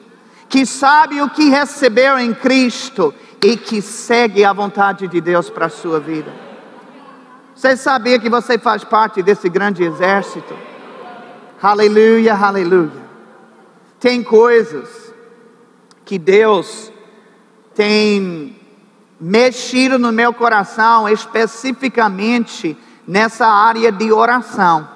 que 0.49 0.65
sabe 0.65 1.21
o 1.21 1.29
que 1.29 1.49
recebeu 1.49 2.17
em 2.17 2.33
Cristo 2.33 3.13
e 3.43 3.55
que 3.55 3.81
segue 3.81 4.43
a 4.43 4.51
vontade 4.51 5.07
de 5.07 5.21
Deus 5.21 5.49
para 5.49 5.67
a 5.67 5.69
sua 5.69 5.99
vida. 5.99 6.33
Você 7.53 7.77
sabia 7.77 8.19
que 8.19 8.29
você 8.29 8.57
faz 8.57 8.83
parte 8.83 9.21
desse 9.21 9.49
grande 9.49 9.83
exército? 9.83 10.55
Aleluia, 11.61 12.35
aleluia. 12.35 13.07
Tem 13.99 14.23
coisas 14.23 15.13
que 16.05 16.19
Deus 16.19 16.91
tem 17.73 18.56
mexido 19.19 19.97
no 19.97 20.11
meu 20.11 20.33
coração, 20.33 21.09
especificamente 21.09 22.77
nessa 23.07 23.47
área 23.47 23.91
de 23.91 24.11
oração. 24.11 24.87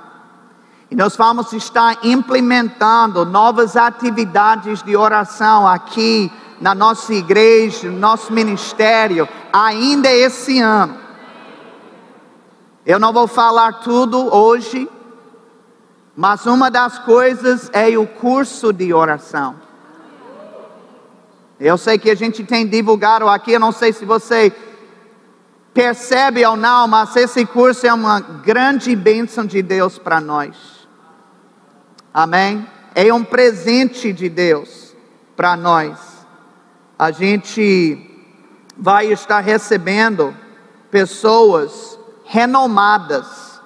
E 0.90 0.96
nós 0.96 1.16
vamos 1.16 1.54
estar 1.54 1.98
implementando 2.04 3.26
novas 3.26 3.78
atividades 3.78 4.84
de 4.84 4.96
oração 4.96 5.66
aqui 5.68 6.32
na 6.60 6.76
nossa 6.76 7.14
igreja, 7.14 7.90
no 7.90 7.98
nosso 7.98 8.34
ministério, 8.34 9.28
ainda 9.52 10.12
esse 10.12 10.60
ano. 10.60 10.96
Eu 12.86 13.00
não 13.00 13.14
vou 13.14 13.28
falar 13.28 13.80
tudo 13.80 14.36
hoje, 14.36 14.90
mas 16.16 16.46
uma 16.46 16.70
das 16.70 17.00
coisas 17.00 17.70
é 17.72 17.98
o 17.98 18.06
curso 18.06 18.74
de 18.74 18.94
oração. 18.94 19.56
Eu 21.64 21.78
sei 21.78 22.00
que 22.00 22.10
a 22.10 22.16
gente 22.16 22.44
tem 22.44 22.66
divulgado 22.66 23.30
aqui, 23.30 23.52
eu 23.52 23.60
não 23.60 23.72
sei 23.72 23.94
se 23.94 24.04
você 24.04 24.52
percebe 25.72 26.44
ou 26.44 26.58
não, 26.58 26.88
mas 26.88 27.16
esse 27.16 27.46
curso 27.46 27.86
é 27.86 27.94
uma 27.94 28.20
grande 28.20 28.96
bênção 28.96 29.46
de 29.46 29.62
Deus 29.62 30.00
para 30.00 30.20
nós. 30.20 30.56
Amém? 32.12 32.68
É 32.96 33.14
um 33.14 33.24
presente 33.24 34.12
de 34.12 34.28
Deus 34.28 34.96
para 35.36 35.56
nós. 35.56 36.00
A 36.98 37.12
gente 37.12 38.10
vai 38.76 39.12
estar 39.12 39.40
recebendo 39.42 40.36
pessoas 40.90 42.00
renomadas. 42.26 43.62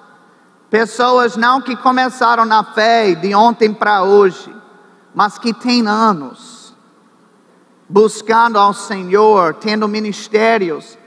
Pessoas 0.68 1.34
não 1.34 1.62
que 1.62 1.74
começaram 1.74 2.44
na 2.44 2.62
fé 2.62 3.14
de 3.14 3.34
ontem 3.34 3.72
para 3.72 4.02
hoje, 4.02 4.54
mas 5.14 5.38
que 5.38 5.54
têm 5.54 5.88
anos 5.88 6.55
buscando 7.88 8.58
ao 8.58 8.74
Senhor, 8.74 9.54
tendo 9.54 9.88
ministérios 9.88 10.98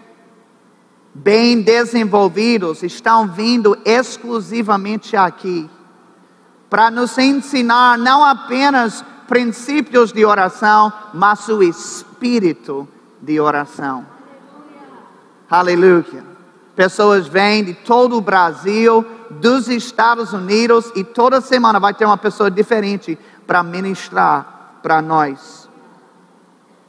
bem 1.14 1.62
desenvolvidos, 1.62 2.84
estão 2.84 3.28
vindo 3.28 3.78
exclusivamente 3.84 5.16
aqui 5.16 5.70
para 6.70 6.92
nos 6.92 7.18
ensinar 7.18 7.98
não 7.98 8.24
apenas 8.24 9.04
princípios 9.28 10.12
de 10.12 10.24
oração, 10.24 10.94
mas 11.14 11.48
o 11.50 11.64
espírito 11.64 12.88
de 13.22 13.40
oração. 13.40 14.06
Aleluia. 15.50 16.24
Pessoas 16.76 17.28
vêm 17.28 17.64
de 17.64 17.74
todo 17.74 18.16
o 18.16 18.22
Brasil, 18.22 19.06
dos 19.30 19.68
Estados 19.68 20.32
Unidos, 20.32 20.92
e 20.96 21.04
toda 21.04 21.42
semana 21.42 21.80
vai 21.80 21.94
ter 21.94 22.06
uma 22.06 22.18
pessoa 22.18 22.50
diferente 22.50 23.18
para 23.46 23.64
ministrar 23.64 24.78
para 24.82 25.02
nós. 25.02 25.59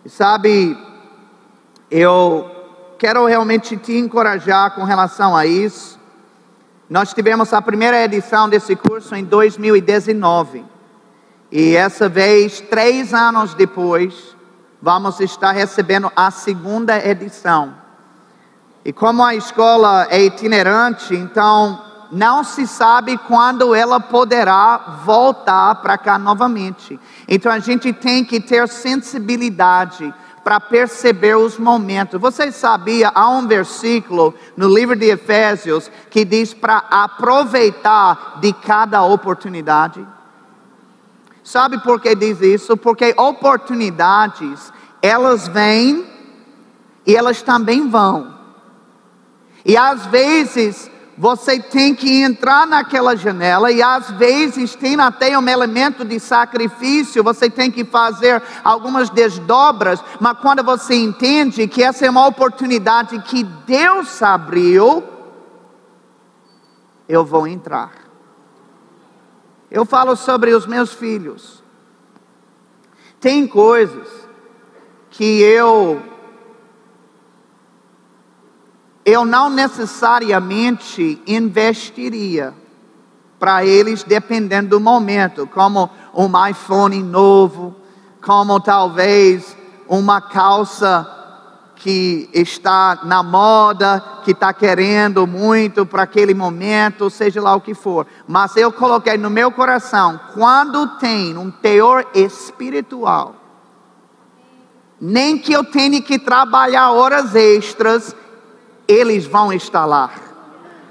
E 0.04 0.08
sabe, 0.08 0.78
eu 1.90 2.50
quero 2.98 3.26
realmente 3.26 3.76
te 3.76 3.92
encorajar 3.96 4.74
com 4.74 4.84
relação 4.84 5.36
a 5.36 5.44
isso. 5.44 5.98
Nós 6.88 7.12
tivemos 7.12 7.52
a 7.52 7.60
primeira 7.60 8.02
edição 8.02 8.48
desse 8.48 8.74
curso 8.74 9.14
em 9.14 9.24
2019. 9.24 10.64
E 11.52 11.76
essa 11.76 12.08
vez, 12.08 12.60
três 12.60 13.12
anos 13.12 13.52
depois, 13.54 14.34
vamos 14.80 15.20
estar 15.20 15.52
recebendo 15.52 16.10
a 16.16 16.30
segunda 16.30 16.96
edição. 17.04 17.74
E 18.82 18.92
como 18.92 19.22
a 19.22 19.34
escola 19.34 20.06
é 20.08 20.22
itinerante, 20.22 21.14
então 21.14 21.89
não 22.10 22.42
se 22.42 22.66
sabe 22.66 23.16
quando 23.16 23.74
ela 23.74 24.00
poderá 24.00 25.00
voltar 25.04 25.76
para 25.76 25.96
cá 25.96 26.18
novamente. 26.18 26.98
Então 27.28 27.52
a 27.52 27.58
gente 27.58 27.92
tem 27.92 28.24
que 28.24 28.40
ter 28.40 28.68
sensibilidade 28.68 30.12
para 30.42 30.58
perceber 30.58 31.36
os 31.36 31.58
momentos. 31.58 32.20
Você 32.20 32.50
sabia, 32.50 33.12
há 33.14 33.28
um 33.28 33.46
versículo 33.46 34.34
no 34.56 34.68
livro 34.68 34.96
de 34.96 35.06
Efésios 35.06 35.90
que 36.10 36.24
diz 36.24 36.52
para 36.52 36.78
aproveitar 36.90 38.38
de 38.40 38.52
cada 38.52 39.02
oportunidade? 39.02 40.04
Sabe 41.44 41.78
por 41.82 42.00
que 42.00 42.14
diz 42.14 42.40
isso? 42.40 42.76
Porque 42.76 43.14
oportunidades, 43.16 44.72
elas 45.02 45.48
vêm 45.48 46.06
e 47.06 47.14
elas 47.14 47.42
também 47.42 47.88
vão. 47.88 48.34
E 49.64 49.76
às 49.76 50.06
vezes 50.06 50.90
você 51.20 51.60
tem 51.60 51.94
que 51.94 52.22
entrar 52.22 52.66
naquela 52.66 53.14
janela, 53.14 53.70
e 53.70 53.82
às 53.82 54.10
vezes 54.12 54.74
tem 54.74 54.98
até 54.98 55.38
um 55.38 55.46
elemento 55.46 56.02
de 56.02 56.18
sacrifício, 56.18 57.22
você 57.22 57.50
tem 57.50 57.70
que 57.70 57.84
fazer 57.84 58.42
algumas 58.64 59.10
desdobras, 59.10 60.02
mas 60.18 60.38
quando 60.38 60.64
você 60.64 60.94
entende 60.94 61.68
que 61.68 61.82
essa 61.82 62.06
é 62.06 62.10
uma 62.10 62.26
oportunidade 62.26 63.20
que 63.20 63.44
Deus 63.44 64.22
abriu, 64.22 65.04
eu 67.06 67.22
vou 67.22 67.46
entrar. 67.46 67.92
Eu 69.70 69.84
falo 69.84 70.16
sobre 70.16 70.54
os 70.54 70.66
meus 70.66 70.94
filhos. 70.94 71.62
Tem 73.20 73.46
coisas 73.46 74.08
que 75.10 75.42
eu 75.42 76.02
eu 79.10 79.24
não 79.24 79.50
necessariamente 79.50 81.20
investiria 81.26 82.54
para 83.38 83.64
eles 83.64 84.02
dependendo 84.02 84.70
do 84.70 84.80
momento, 84.80 85.46
como 85.46 85.90
um 86.14 86.46
iPhone 86.46 87.02
novo, 87.02 87.74
como 88.22 88.60
talvez 88.60 89.56
uma 89.88 90.20
calça 90.20 91.16
que 91.74 92.28
está 92.34 93.00
na 93.04 93.22
moda, 93.22 94.04
que 94.22 94.32
está 94.32 94.52
querendo 94.52 95.26
muito 95.26 95.86
para 95.86 96.02
aquele 96.02 96.34
momento, 96.34 97.08
seja 97.08 97.40
lá 97.40 97.54
o 97.54 97.60
que 97.60 97.72
for. 97.72 98.06
Mas 98.28 98.54
eu 98.56 98.70
coloquei 98.70 99.16
no 99.16 99.30
meu 99.30 99.50
coração, 99.50 100.20
quando 100.34 100.98
tem 100.98 101.38
um 101.38 101.50
teor 101.50 102.06
espiritual, 102.14 103.34
nem 105.00 105.38
que 105.38 105.54
eu 105.54 105.64
tenha 105.64 106.02
que 106.02 106.18
trabalhar 106.18 106.92
horas 106.92 107.34
extras, 107.34 108.14
eles 108.90 109.26
vão 109.26 109.52
estar 109.52 109.86
lá. 109.86 110.10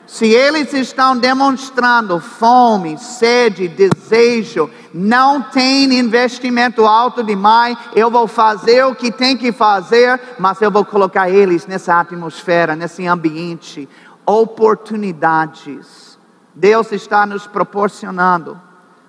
Se 0.08 0.26
eles 0.26 0.74
estão 0.74 1.16
demonstrando 1.16 2.20
fome, 2.20 2.98
sede, 2.98 3.68
desejo, 3.68 4.70
não 4.92 5.40
tem 5.42 5.94
investimento 6.00 6.86
alto 6.86 7.24
demais, 7.24 7.78
eu 7.96 8.10
vou 8.10 8.28
fazer 8.28 8.84
o 8.86 8.96
que 8.96 9.12
tem 9.12 9.38
que 9.38 9.52
fazer, 9.52 10.20
mas 10.40 10.60
eu 10.62 10.72
vou 10.72 10.84
colocar 10.84 11.30
eles 11.30 11.68
nessa 11.68 12.00
atmosfera, 12.00 12.76
nesse 12.76 13.06
ambiente, 13.06 13.88
oportunidades. 14.26 16.18
Deus 16.56 16.92
está 16.92 17.26
nos 17.26 17.46
proporcionando 17.46 18.60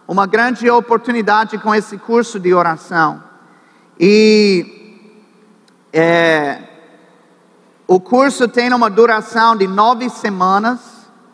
uma 0.06 0.26
grande 0.26 0.68
oportunidade 0.68 1.56
com 1.56 1.74
esse 1.74 1.96
curso 1.96 2.38
de 2.38 2.52
oração. 2.52 3.22
E 3.98 4.80
é, 5.92 6.69
o 7.92 7.98
curso 7.98 8.46
tem 8.46 8.72
uma 8.72 8.88
duração 8.88 9.56
de 9.56 9.66
nove 9.66 10.08
semanas, 10.08 10.78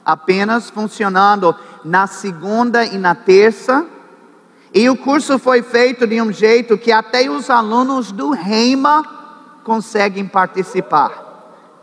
apenas 0.02 0.70
funcionando 0.70 1.54
na 1.84 2.07
segunda 2.07 2.82
e 2.82 2.96
na 2.96 3.14
terça. 3.14 3.84
E 4.72 4.88
o 4.88 4.96
curso 4.96 5.38
foi 5.38 5.61
feito 5.61 6.07
de 6.07 6.18
um 6.18 6.32
jeito 6.32 6.78
que 6.78 6.90
até 6.90 7.28
os 7.28 7.50
alunos 7.50 8.11
do 8.11 8.30
Reima 8.30 9.04
conseguem 9.64 10.26
participar. 10.26 11.12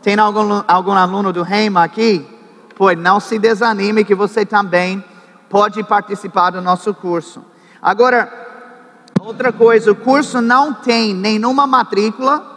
Tem 0.02 0.18
algum, 0.18 0.64
algum 0.66 0.90
aluno 0.94 1.32
do 1.32 1.44
Reima 1.44 1.84
aqui? 1.84 2.26
Pois 2.74 2.98
não 2.98 3.20
se 3.20 3.38
desanime 3.38 4.04
que 4.04 4.12
você 4.12 4.44
também 4.44 5.04
pode 5.48 5.84
participar 5.84 6.50
do 6.50 6.60
nosso 6.60 6.92
curso. 6.92 7.44
Agora, 7.80 8.28
outra 9.20 9.52
coisa, 9.52 9.92
o 9.92 9.94
curso 9.94 10.40
não 10.40 10.74
tem 10.74 11.14
nenhuma 11.14 11.64
matrícula 11.64 12.53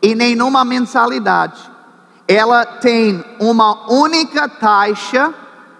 e 0.00 0.14
nenhuma 0.14 0.64
mensalidade. 0.64 1.60
Ela 2.26 2.64
tem 2.64 3.24
uma 3.38 3.90
única 3.92 4.48
taxa 4.48 5.34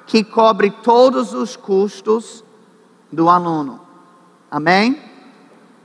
que 0.07 0.23
cobre 0.23 0.71
todos 0.71 1.33
os 1.33 1.57
custos 1.57 2.45
do 3.11 3.29
aluno. 3.29 3.81
Amém? 4.51 5.01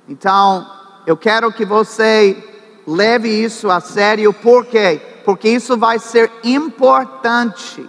Então, 0.08 0.70
eu 1.06 1.16
quero 1.16 1.52
que 1.52 1.66
você 1.66 2.38
leve 2.86 3.30
isso 3.30 3.70
a 3.70 3.80
sério, 3.80 4.34
por 4.34 4.66
quê? 4.66 5.02
Porque 5.24 5.50
isso 5.50 5.78
vai 5.78 6.00
ser 6.00 6.32
importante 6.44 7.88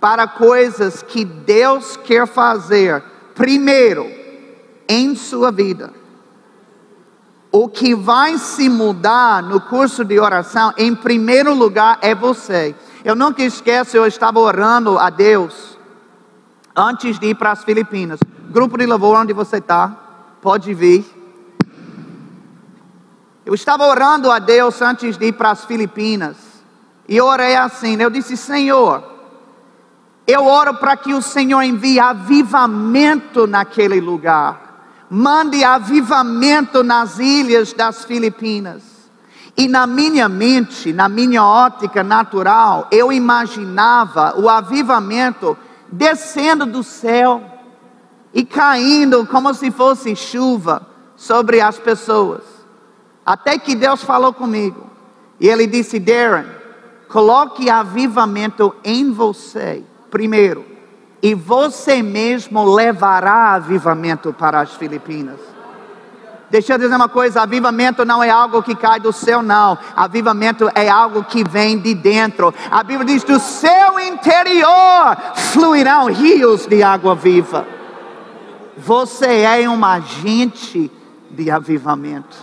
para 0.00 0.26
coisas 0.26 1.02
que 1.02 1.24
Deus 1.24 1.96
quer 1.96 2.26
fazer, 2.26 3.02
primeiro, 3.34 4.06
em 4.88 5.14
sua 5.14 5.50
vida 5.50 6.05
o 7.58 7.70
que 7.70 7.94
vai 7.94 8.36
se 8.36 8.68
mudar 8.68 9.42
no 9.42 9.58
curso 9.58 10.04
de 10.04 10.20
oração, 10.20 10.74
em 10.76 10.94
primeiro 10.94 11.54
lugar, 11.54 11.98
é 12.02 12.14
você. 12.14 12.74
Eu 13.02 13.16
nunca 13.16 13.42
esqueço, 13.42 13.96
eu 13.96 14.04
estava 14.04 14.38
orando 14.38 14.98
a 14.98 15.08
Deus 15.08 15.78
antes 16.76 17.18
de 17.18 17.28
ir 17.28 17.34
para 17.34 17.52
as 17.52 17.64
Filipinas. 17.64 18.20
Grupo 18.50 18.76
de 18.76 18.84
louvor, 18.84 19.16
onde 19.16 19.32
você 19.32 19.56
está? 19.56 19.88
Pode 20.42 20.74
vir. 20.74 21.06
Eu 23.46 23.54
estava 23.54 23.86
orando 23.86 24.30
a 24.30 24.38
Deus 24.38 24.82
antes 24.82 25.16
de 25.16 25.28
ir 25.28 25.32
para 25.32 25.52
as 25.52 25.64
Filipinas. 25.64 26.36
E 27.08 27.18
orei 27.22 27.56
assim, 27.56 27.96
eu 27.98 28.10
disse, 28.10 28.36
Senhor, 28.36 29.02
eu 30.26 30.44
oro 30.44 30.74
para 30.74 30.94
que 30.94 31.14
o 31.14 31.22
Senhor 31.22 31.62
envie 31.62 31.98
avivamento 31.98 33.46
naquele 33.46 33.98
lugar 33.98 34.65
mande 35.08 35.62
avivamento 35.64 36.82
nas 36.82 37.18
ilhas 37.18 37.72
das 37.72 38.04
Filipinas. 38.04 38.82
E 39.56 39.68
na 39.68 39.86
minha 39.86 40.28
mente, 40.28 40.92
na 40.92 41.08
minha 41.08 41.42
ótica 41.42 42.02
natural, 42.02 42.88
eu 42.90 43.10
imaginava 43.10 44.38
o 44.38 44.50
avivamento 44.50 45.56
descendo 45.90 46.66
do 46.66 46.82
céu 46.82 47.42
e 48.34 48.44
caindo 48.44 49.26
como 49.26 49.54
se 49.54 49.70
fosse 49.70 50.14
chuva 50.14 50.86
sobre 51.16 51.60
as 51.60 51.78
pessoas. 51.78 52.42
Até 53.24 53.58
que 53.58 53.74
Deus 53.74 54.02
falou 54.02 54.32
comigo 54.32 54.86
e 55.40 55.48
ele 55.48 55.66
disse: 55.66 55.98
Darren, 55.98 56.46
coloque 57.08 57.70
avivamento 57.70 58.74
em 58.84 59.10
você 59.10 59.82
primeiro 60.10 60.75
e 61.26 61.34
você 61.34 62.04
mesmo 62.04 62.72
levará 62.72 63.54
avivamento 63.54 64.32
para 64.32 64.60
as 64.60 64.74
Filipinas. 64.74 65.40
Deixa 66.48 66.74
eu 66.74 66.78
dizer 66.78 66.94
uma 66.94 67.08
coisa: 67.08 67.42
avivamento 67.42 68.04
não 68.04 68.22
é 68.22 68.30
algo 68.30 68.62
que 68.62 68.76
cai 68.76 69.00
do 69.00 69.12
céu, 69.12 69.42
não. 69.42 69.76
Avivamento 69.96 70.70
é 70.72 70.88
algo 70.88 71.24
que 71.24 71.42
vem 71.42 71.80
de 71.80 71.94
dentro. 71.96 72.54
A 72.70 72.84
Bíblia 72.84 73.06
diz: 73.06 73.24
do 73.24 73.40
seu 73.40 73.98
interior 73.98 75.16
fluirão 75.34 76.06
rios 76.06 76.64
de 76.64 76.80
água 76.84 77.16
viva. 77.16 77.66
Você 78.76 79.40
é 79.40 79.68
um 79.68 79.84
agente 79.84 80.88
de 81.28 81.50
avivamento. 81.50 82.36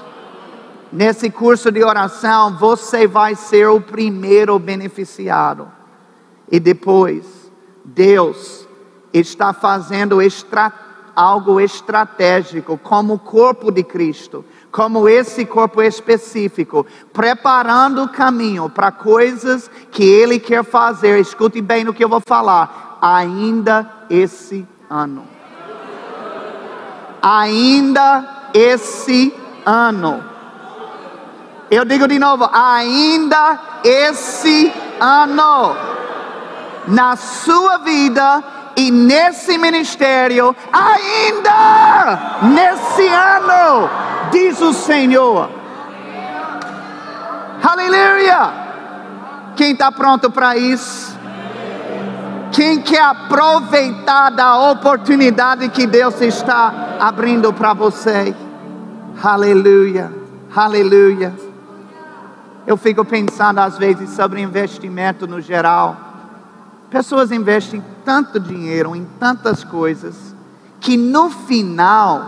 Nesse 0.92 1.30
curso 1.30 1.72
de 1.72 1.82
oração, 1.82 2.58
você 2.58 3.08
vai 3.08 3.34
ser 3.34 3.66
o 3.70 3.80
primeiro 3.80 4.60
beneficiado. 4.60 5.72
E 6.52 6.60
depois, 6.60 7.50
Deus 7.86 8.63
está 9.14 9.54
fazendo 9.54 10.22
estra 10.22 10.72
algo 11.16 11.60
estratégico, 11.60 12.78
como 12.78 13.20
corpo 13.20 13.72
de 13.72 13.84
Cristo, 13.84 14.44
como 14.72 15.08
esse 15.08 15.46
corpo 15.46 15.82
específico, 15.82 16.86
preparando 17.12 18.04
o 18.04 18.10
caminho 18.10 18.70
para 18.70 18.92
coisas 18.92 19.70
que 19.92 20.04
Ele 20.04 20.40
quer 20.40 20.64
fazer. 20.64 21.20
Escute 21.20 21.62
bem 21.62 21.84
no 21.84 21.94
que 21.94 22.04
eu 22.04 22.10
vou 22.10 22.22
falar, 22.26 22.98
ainda 23.02 23.88
esse 24.10 24.68
ano. 24.90 25.28
Ainda 27.22 28.50
esse 28.54 29.34
ano. 29.66 30.24
Eu 31.70 31.86
digo 31.86 32.08
de 32.08 32.20
novo, 32.20 32.50
ainda 32.52 33.60
esse 33.84 34.72
ano. 35.00 35.76
Na 36.88 37.16
sua 37.16 37.78
vida, 37.78 38.44
e 38.76 38.92
nesse 38.92 39.58
ministério, 39.58 40.56
ainda 40.72 42.40
nesse 42.44 43.08
ano, 43.08 43.90
diz 44.32 44.60
o 44.62 44.74
Senhor. 44.74 45.50
Aleluia! 47.62 48.64
Quem 49.56 49.72
está 49.74 49.92
pronto 49.92 50.32
para 50.32 50.58
isso? 50.58 51.18
Quem 52.52 52.82
quer 52.82 53.04
aproveitar 53.04 54.30
da 54.30 54.72
oportunidade 54.72 55.70
que 55.70 55.88
Deus 55.88 56.22
está 56.22 56.98
abrindo 57.00 57.52
para 57.52 57.74
você? 57.74 58.36
Aleluia, 59.24 60.12
aleluia. 60.56 61.34
Eu 62.66 62.78
fico 62.78 63.04
pensando 63.04 63.60
às 63.60 63.78
vezes 63.78 64.12
sobre 64.12 64.42
investimento 64.42 65.28
no 65.28 65.42
geral. 65.42 66.03
Pessoas 66.94 67.32
investem 67.32 67.84
tanto 68.06 68.40
dinheiro 68.40 68.96
em 68.96 69.04
tantas 69.20 69.64
coisas 69.64 70.36
que 70.80 70.96
no 70.96 71.28
final, 71.32 72.22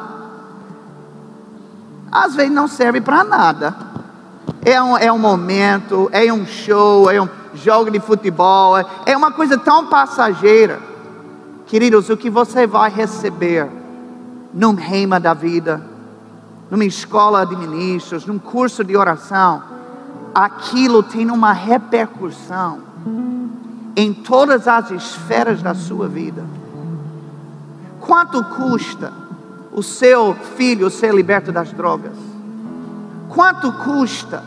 às 2.12 2.34
vezes 2.34 2.52
não 2.52 2.68
serve 2.68 3.00
para 3.00 3.24
nada. 3.24 3.76
É 4.64 4.82
um, 4.82 4.98
é 4.98 5.12
um 5.12 5.20
momento, 5.20 6.10
é 6.12 6.34
um 6.34 6.48
show, 6.48 7.12
é 7.12 7.22
um 7.22 7.30
jogo 7.54 7.92
de 7.92 8.00
futebol, 8.00 8.76
é, 8.76 8.84
é 9.06 9.16
uma 9.16 9.32
coisa 9.32 9.56
tão 9.56 9.86
passageira. 9.86 10.82
Queridos, 11.68 12.10
o 12.10 12.18
que 12.18 12.32
você 12.32 12.66
vai 12.66 12.90
receber 12.90 13.70
num 14.52 14.74
reima 14.74 15.20
da 15.20 15.36
vida, 15.36 15.80
numa 16.72 16.86
escola 16.86 17.46
de 17.46 17.56
ministros, 17.56 18.26
num 18.26 18.40
curso 18.40 18.84
de 18.84 18.98
oração, 18.98 19.62
aquilo 20.34 21.04
tem 21.04 21.30
uma 21.30 21.52
repercussão 21.52 22.80
em 23.96 24.14
todas 24.14 24.68
as 24.68 24.92
esferas 24.92 25.62
da 25.62 25.74
sua 25.74 26.08
vida. 26.08 26.44
Quanto 28.02 28.44
custa 28.44 29.12
o 29.72 29.82
seu 29.82 30.36
filho 30.58 30.90
ser 30.90 31.14
liberto 31.14 31.52
das 31.52 31.72
drogas? 31.72 32.16
Quanto 33.30 33.72
custa 33.72 34.44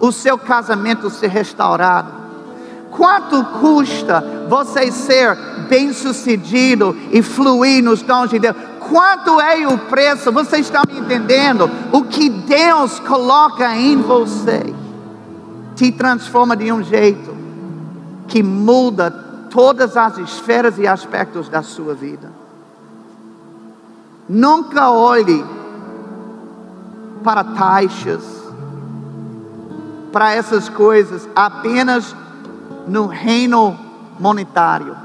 o 0.00 0.12
seu 0.12 0.38
casamento 0.38 1.10
ser 1.10 1.28
restaurado? 1.28 2.22
Quanto 2.90 3.44
custa 3.60 4.46
você 4.48 4.90
ser 4.92 5.36
bem-sucedido 5.68 6.96
e 7.10 7.22
fluir 7.22 7.82
nos 7.82 8.02
dons 8.02 8.30
de 8.30 8.38
Deus? 8.38 8.56
Quanto 8.80 9.40
é 9.40 9.66
o 9.66 9.78
preço? 9.78 10.30
Você 10.32 10.58
está 10.58 10.82
me 10.86 10.98
entendendo? 10.98 11.70
O 11.90 12.04
que 12.04 12.28
Deus 12.28 13.00
coloca 13.00 13.76
em 13.76 13.96
você. 13.96 14.74
te 15.74 15.90
transforma 15.90 16.54
de 16.54 16.70
um 16.70 16.82
jeito 16.82 17.41
que 18.28 18.42
muda 18.42 19.10
todas 19.50 19.96
as 19.96 20.18
esferas 20.18 20.78
e 20.78 20.86
aspectos 20.86 21.48
da 21.48 21.62
sua 21.62 21.94
vida. 21.94 22.30
Nunca 24.28 24.90
olhe 24.90 25.44
para 27.22 27.44
taxas, 27.44 28.22
para 30.10 30.32
essas 30.32 30.68
coisas 30.68 31.28
apenas 31.34 32.16
no 32.86 33.06
reino 33.06 33.78
monetário. 34.18 34.96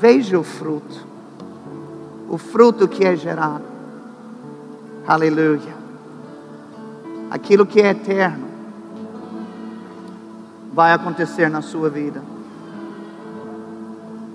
Veja 0.00 0.38
o 0.38 0.44
fruto, 0.44 1.06
o 2.28 2.38
fruto 2.38 2.88
que 2.88 3.04
é 3.04 3.16
gerado. 3.16 3.64
Aleluia. 5.06 5.76
Aquilo 7.30 7.66
que 7.66 7.80
é 7.80 7.90
eterno 7.90 8.47
vai 10.78 10.92
acontecer 10.92 11.50
na 11.50 11.60
sua 11.60 11.90
vida. 11.90 12.22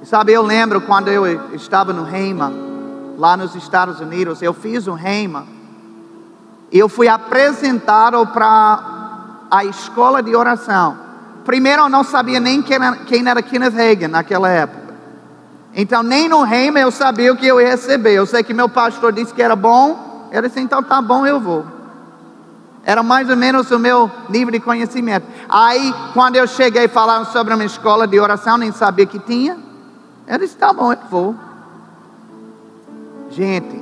E 0.02 0.06
sabe, 0.06 0.34
eu 0.34 0.42
lembro 0.42 0.82
quando 0.82 1.08
eu 1.08 1.26
estava 1.56 1.94
no 1.94 2.04
Reima, 2.04 2.52
lá 3.18 3.38
nos 3.38 3.56
Estados 3.56 4.02
Unidos, 4.02 4.42
eu 4.42 4.54
fiz 4.54 4.86
um 4.86 4.94
Reima, 4.94 5.48
e 6.70 6.78
eu 6.78 6.90
fui 6.90 7.08
apresentado 7.08 8.28
para 8.28 9.46
a 9.50 9.64
escola 9.64 10.22
de 10.22 10.36
oração. 10.36 10.98
Primeiro 11.46 11.84
eu 11.84 11.90
não 11.90 12.04
sabia 12.04 12.42
nem 12.42 12.62
quem 12.62 12.76
era, 12.76 12.92
quem 12.98 13.26
era 13.26 13.42
Kenneth 13.42 13.80
Hagin 13.80 14.08
naquela 14.10 14.50
época. 14.50 14.96
Então 15.74 16.04
nem 16.04 16.28
no 16.28 16.44
Reima 16.44 16.78
eu 16.78 16.92
sabia 16.92 17.32
o 17.32 17.38
que 17.38 17.48
eu 17.48 17.62
ia 17.62 17.70
receber. 17.70 18.16
Eu 18.16 18.26
sei 18.26 18.44
que 18.44 18.54
meu 18.54 18.68
pastor 18.68 19.14
disse 19.14 19.34
que 19.34 19.42
era 19.42 19.56
bom, 19.56 20.28
eu 20.30 20.42
disse, 20.42 20.60
então 20.60 20.84
tá 20.84 21.02
bom, 21.02 21.26
eu 21.26 21.40
vou. 21.40 21.73
Era 22.86 23.02
mais 23.02 23.30
ou 23.30 23.38
menos 23.38 23.72
o 23.72 23.80
meu 23.80 24.12
nível 24.28 24.52
de 24.52 24.60
conhecimento. 24.60 25.26
Aí, 25.48 25.94
quando 26.14 26.36
eu 26.36 26.46
cheguei 26.46 26.88
falando 26.90 27.26
sobre 27.28 27.54
uma 27.54 27.64
escola 27.64 28.06
de 28.06 28.20
oração, 28.20 28.58
nem 28.58 28.74
sabia 28.74 29.06
que 29.06 29.20
tinha. 29.20 29.58
Eu 30.28 30.38
disse: 30.38 30.58
tá 30.58 30.74
bom, 30.74 30.92
eu 30.92 31.00
vou. 31.10 31.36
Gente, 33.30 33.82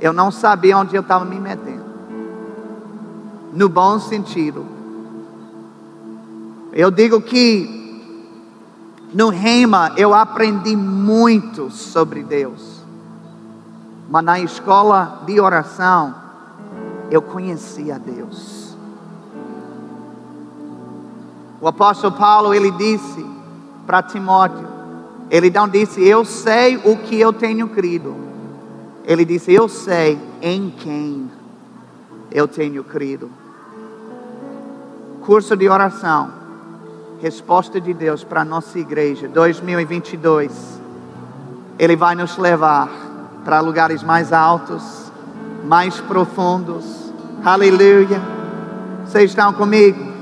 eu 0.00 0.12
não 0.12 0.30
sabia 0.30 0.78
onde 0.78 0.96
eu 0.96 1.02
estava 1.02 1.26
me 1.26 1.38
metendo. 1.38 1.84
No 3.52 3.68
bom 3.68 3.98
sentido. 4.00 4.66
Eu 6.72 6.90
digo 6.90 7.20
que 7.20 7.84
no 9.12 9.28
Rema 9.28 9.92
eu 9.96 10.14
aprendi 10.14 10.74
muito 10.74 11.70
sobre 11.70 12.24
Deus. 12.24 12.82
Mas 14.08 14.24
na 14.24 14.40
escola 14.40 15.22
de 15.24 15.38
oração 15.38 16.23
eu 17.10 17.22
conheci 17.22 17.90
a 17.90 17.98
Deus. 17.98 18.76
O 21.60 21.68
apóstolo 21.68 22.14
Paulo 22.14 22.52
ele 22.52 22.70
disse 22.72 23.24
para 23.86 24.02
Timóteo, 24.02 24.68
ele 25.30 25.50
não 25.50 25.68
disse, 25.68 26.06
eu 26.06 26.24
sei 26.24 26.76
o 26.76 26.96
que 26.96 27.18
eu 27.18 27.32
tenho 27.32 27.68
crido. 27.68 28.14
Ele 29.04 29.24
disse, 29.24 29.52
eu 29.52 29.68
sei 29.68 30.18
em 30.40 30.70
quem 30.70 31.30
eu 32.30 32.46
tenho 32.46 32.84
crido. 32.84 33.30
Curso 35.22 35.56
de 35.56 35.68
oração. 35.68 36.30
Resposta 37.20 37.80
de 37.80 37.94
Deus 37.94 38.22
para 38.22 38.42
a 38.42 38.44
nossa 38.44 38.78
igreja 38.78 39.28
2022. 39.28 40.80
Ele 41.78 41.96
vai 41.96 42.14
nos 42.14 42.36
levar 42.36 42.90
para 43.44 43.60
lugares 43.60 44.02
mais 44.02 44.32
altos, 44.32 45.03
mais 45.64 45.98
profundos. 46.00 47.12
Aleluia. 47.44 48.20
Vocês 49.06 49.30
estão 49.30 49.52
comigo? 49.52 50.12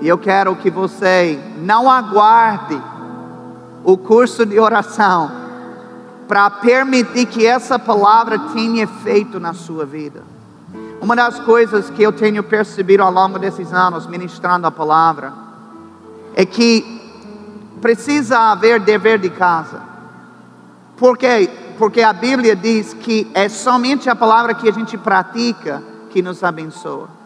E 0.00 0.08
eu 0.08 0.16
quero 0.18 0.54
que 0.56 0.70
você 0.70 1.38
não 1.58 1.90
aguarde 1.90 2.80
o 3.82 3.96
curso 3.96 4.46
de 4.46 4.58
oração 4.58 5.30
para 6.28 6.48
permitir 6.48 7.26
que 7.26 7.46
essa 7.46 7.78
palavra 7.78 8.38
tenha 8.52 8.84
efeito 8.84 9.40
na 9.40 9.52
sua 9.52 9.84
vida. 9.84 10.22
Uma 11.00 11.16
das 11.16 11.38
coisas 11.40 11.90
que 11.90 12.02
eu 12.02 12.12
tenho 12.12 12.42
percebido 12.42 13.02
ao 13.02 13.10
longo 13.10 13.38
desses 13.38 13.72
anos 13.72 14.06
ministrando 14.06 14.66
a 14.66 14.70
palavra 14.70 15.32
é 16.34 16.46
que 16.46 17.02
precisa 17.80 18.38
haver 18.52 18.80
dever 18.80 19.18
de 19.18 19.28
casa. 19.28 19.82
Por 20.96 21.18
quê? 21.18 21.50
Porque 21.78 22.02
a 22.02 22.12
Bíblia 22.12 22.54
diz 22.54 22.94
que 22.94 23.30
é 23.34 23.48
somente 23.48 24.08
a 24.08 24.14
palavra 24.14 24.54
que 24.54 24.68
a 24.68 24.72
gente 24.72 24.96
pratica 24.96 25.82
que 26.10 26.22
nos 26.22 26.44
abençoa. 26.44 27.23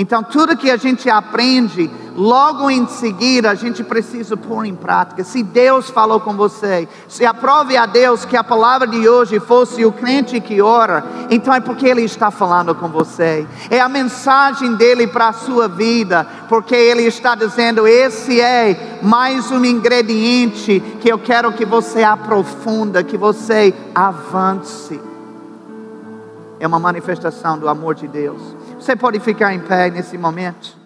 Então, 0.00 0.22
tudo 0.22 0.56
que 0.56 0.70
a 0.70 0.76
gente 0.76 1.10
aprende, 1.10 1.90
logo 2.14 2.70
em 2.70 2.86
seguida, 2.86 3.50
a 3.50 3.56
gente 3.56 3.82
precisa 3.82 4.36
pôr 4.36 4.64
em 4.64 4.76
prática. 4.76 5.24
Se 5.24 5.42
Deus 5.42 5.90
falou 5.90 6.20
com 6.20 6.34
você, 6.34 6.88
se 7.08 7.26
aprove 7.26 7.76
a 7.76 7.84
Deus 7.84 8.24
que 8.24 8.36
a 8.36 8.44
palavra 8.44 8.86
de 8.86 9.08
hoje 9.08 9.40
fosse 9.40 9.84
o 9.84 9.90
crente 9.90 10.40
que 10.40 10.62
ora, 10.62 11.04
então 11.28 11.52
é 11.52 11.58
porque 11.58 11.88
Ele 11.88 12.02
está 12.02 12.30
falando 12.30 12.76
com 12.76 12.86
você. 12.86 13.44
É 13.68 13.80
a 13.80 13.88
mensagem 13.88 14.76
dele 14.76 15.08
para 15.08 15.30
a 15.30 15.32
sua 15.32 15.66
vida, 15.66 16.24
porque 16.48 16.76
Ele 16.76 17.02
está 17.02 17.34
dizendo: 17.34 17.84
esse 17.84 18.40
é 18.40 19.00
mais 19.02 19.50
um 19.50 19.64
ingrediente 19.64 20.80
que 21.00 21.08
eu 21.08 21.18
quero 21.18 21.52
que 21.52 21.64
você 21.64 22.04
aprofunda, 22.04 23.02
que 23.02 23.16
você 23.16 23.74
avance. 23.92 25.00
É 26.60 26.66
uma 26.68 26.78
manifestação 26.78 27.58
do 27.58 27.68
amor 27.68 27.96
de 27.96 28.06
Deus. 28.06 28.57
Você 28.78 28.94
pode 28.94 29.18
ficar 29.20 29.52
em 29.52 29.60
pé 29.60 29.90
nesse 29.90 30.16
momento? 30.16 30.77